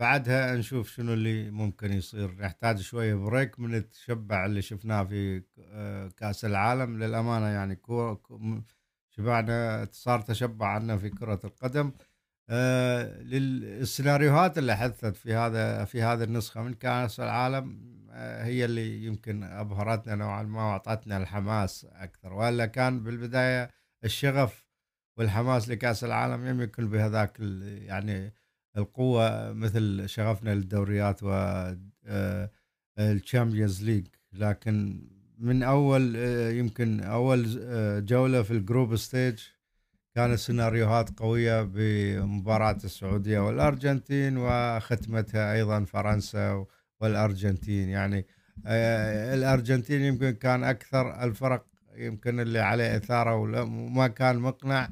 وبعدها 0.01 0.55
نشوف 0.55 0.89
شنو 0.91 1.13
اللي 1.13 1.51
ممكن 1.51 1.93
يصير. 1.93 2.41
نحتاج 2.41 2.79
شوية 2.81 3.15
بريك 3.15 3.59
من 3.59 3.75
التشبع 3.75 4.45
اللي 4.45 4.61
شفناه 4.61 5.03
في 5.03 5.43
آه، 5.59 6.07
كأس 6.17 6.45
العالم. 6.45 7.03
للأمانة 7.03 7.47
يعني 7.47 7.81
شبعنا 9.09 9.87
صار 9.91 10.21
تشبع 10.21 10.67
عنا 10.67 10.97
في 10.97 11.09
كرة 11.09 11.39
القدم. 11.43 11.91
آه، 12.49 13.21
للسيناريوهات 13.21 14.57
اللي 14.57 14.77
حدثت 14.77 15.15
في 15.15 15.33
هذا 15.33 15.85
في 15.85 16.01
هذه 16.01 16.23
النسخة 16.23 16.61
من 16.61 16.73
كأس 16.73 17.19
العالم 17.19 17.79
آه، 18.11 18.43
هي 18.43 18.65
اللي 18.65 19.05
يمكن 19.05 19.43
أبهرتنا 19.43 20.15
نوعا 20.15 20.43
ما 20.43 20.63
وأعطتنا 20.63 21.17
الحماس 21.17 21.87
أكثر. 21.91 22.33
وإلا 22.33 22.65
كان 22.65 23.03
بالبداية 23.03 23.69
الشغف 24.03 24.65
والحماس 25.17 25.69
لكأس 25.69 26.03
العالم 26.03 26.61
يمكن 26.61 26.89
بهذاك 26.89 27.39
يعني 27.39 28.33
القوة 28.78 29.53
مثل 29.53 30.09
شغفنا 30.09 30.49
للدوريات 30.49 31.19
و 31.24 31.30
ال 32.99 33.08
Champions 33.08 33.84
League. 33.84 34.07
لكن 34.34 35.01
من 35.38 35.63
أول 35.63 36.13
آه، 36.17 36.49
يمكن 36.49 36.99
أول 36.99 37.45
جولة 38.05 38.41
في 38.41 38.51
ال 38.51 38.59
group 38.59 38.95
stage 38.95 39.39
كانت 40.15 40.39
سيناريوهات 40.39 41.19
قوية 41.19 41.61
بمباراة 41.61 42.78
السعودية 42.84 43.39
والأرجنتين 43.39 44.38
وختمتها 44.38 45.53
أيضا 45.53 45.86
فرنسا 45.86 46.65
والأرجنتين. 47.01 47.89
يعني 47.89 48.26
آه، 48.65 49.34
الأرجنتين 49.34 50.01
يمكن 50.01 50.32
كان 50.32 50.63
أكثر 50.63 51.24
الفرق 51.24 51.65
يمكن 51.95 52.39
اللي 52.39 52.59
عليه 52.59 52.95
إثارة 52.97 53.36
وما 53.36 54.07
كان 54.07 54.39
مقنع 54.39 54.89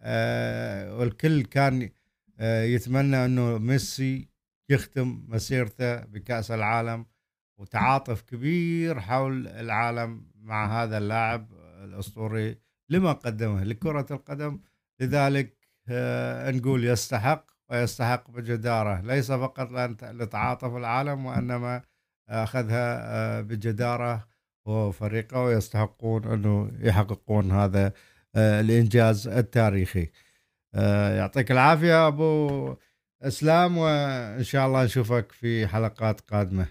آه، 0.00 0.96
والكل 0.96 1.42
كان 1.42 1.82
آه، 1.82 1.90
يتمنى 2.40 3.24
أنه 3.24 3.58
ميسي 3.58 4.28
يختم 4.70 5.24
مسيرته 5.28 5.96
بكأس 5.96 6.50
العالم 6.50 7.06
وتعاطف 7.58 8.22
كبير 8.22 9.00
حول 9.00 9.48
العالم 9.48 10.26
مع 10.34 10.82
هذا 10.82 10.98
اللاعب 10.98 11.52
الأسطوري 11.84 12.58
لما 12.88 13.12
قدمه 13.12 13.64
لكرة 13.64 14.06
القدم. 14.10 14.60
لذلك 15.00 15.56
آه، 15.88 16.50
نقول 16.50 16.84
يستحق 16.84 17.46
ويستحق 17.70 18.30
بجدارة. 18.30 19.00
ليس 19.00 19.32
فقط 19.32 19.70
لتعاطف 20.02 20.76
العالم 20.76 21.26
وإنما 21.26 21.82
أخذها 22.28 23.00
آه، 23.14 23.40
بجدارة 23.40 24.28
وفريقه 24.66 25.42
ويستحقون 25.42 26.24
أنه 26.24 26.72
يحققون 26.80 27.50
هذا 27.52 27.92
آه، 28.34 28.60
الإنجاز 28.60 29.28
التاريخي. 29.28 30.08
يعطيك 31.16 31.50
العافية 31.50 32.08
أبو 32.08 32.76
إسلام 33.22 33.78
وإن 33.78 34.44
شاء 34.44 34.66
الله 34.66 34.84
نشوفك 34.84 35.32
في 35.32 35.66
حلقات 35.66 36.20
قادمة. 36.20 36.66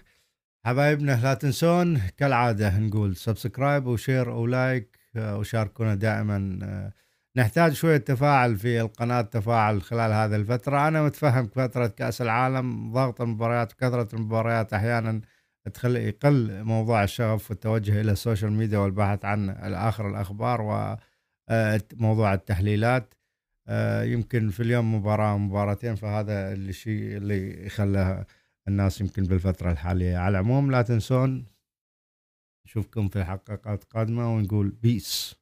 حبايبنا 0.66 1.20
لا 1.22 1.34
تنسون 1.34 1.98
كالعادة 2.16 2.78
نقول 2.78 3.16
subscribe 3.16 3.86
و 3.86 3.93
share 3.93 4.28
و 4.28 4.42
like 4.42 4.98
وشاركونا 5.16 5.94
دائما. 5.94 6.92
نحتاج 7.36 7.72
شوية 7.72 7.96
تفاعل 7.96 8.56
في 8.56 8.80
القناة 8.80 9.20
تفاعل 9.20 9.82
خلال 9.82 10.12
هذه 10.12 10.36
الفترة. 10.36 10.88
أنا 10.88 11.02
متفهم 11.02 11.46
فترة 11.46 11.86
كأس 11.86 12.22
العالم 12.22 12.92
ضغط 12.92 13.20
المباريات 13.20 13.72
وكثرة 13.72 14.08
المباريات 14.14 14.72
أحيانا 14.72 15.20
تخلي 15.74 16.08
يقل 16.08 16.64
موضوع 16.64 17.04
الشغف 17.04 17.50
والتوجه 17.50 18.00
إلى 18.00 18.12
ال 18.12 18.18
social 18.18 18.52
media 18.52 18.78
والبحث 18.78 19.24
عن 19.24 19.50
آخر 19.74 20.08
الأخبار 20.08 20.60
وموضوع 20.60 22.32
آه، 22.32 22.34
التحليلات. 22.34 23.14
آه، 23.14 23.21
يمكن 24.02 24.50
في 24.50 24.60
اليوم 24.60 24.94
مباراة 24.94 25.38
مباراتين 25.38 25.94
فهذا 25.94 26.52
الشيء 26.52 27.16
اللي 27.16 27.66
يخلى 27.66 28.24
الناس 28.68 29.00
يمكن 29.00 29.22
بالفترة 29.22 29.70
الحالية. 29.72 30.16
على 30.16 30.38
العموم 30.40 30.70
لا 30.70 30.82
تنسون 30.82 31.46
نشوفكم 32.66 33.08
في 33.08 33.24
حلقات 33.24 33.84
قادمة 33.84 34.34
ونقول 34.34 34.70
peace 34.70 35.41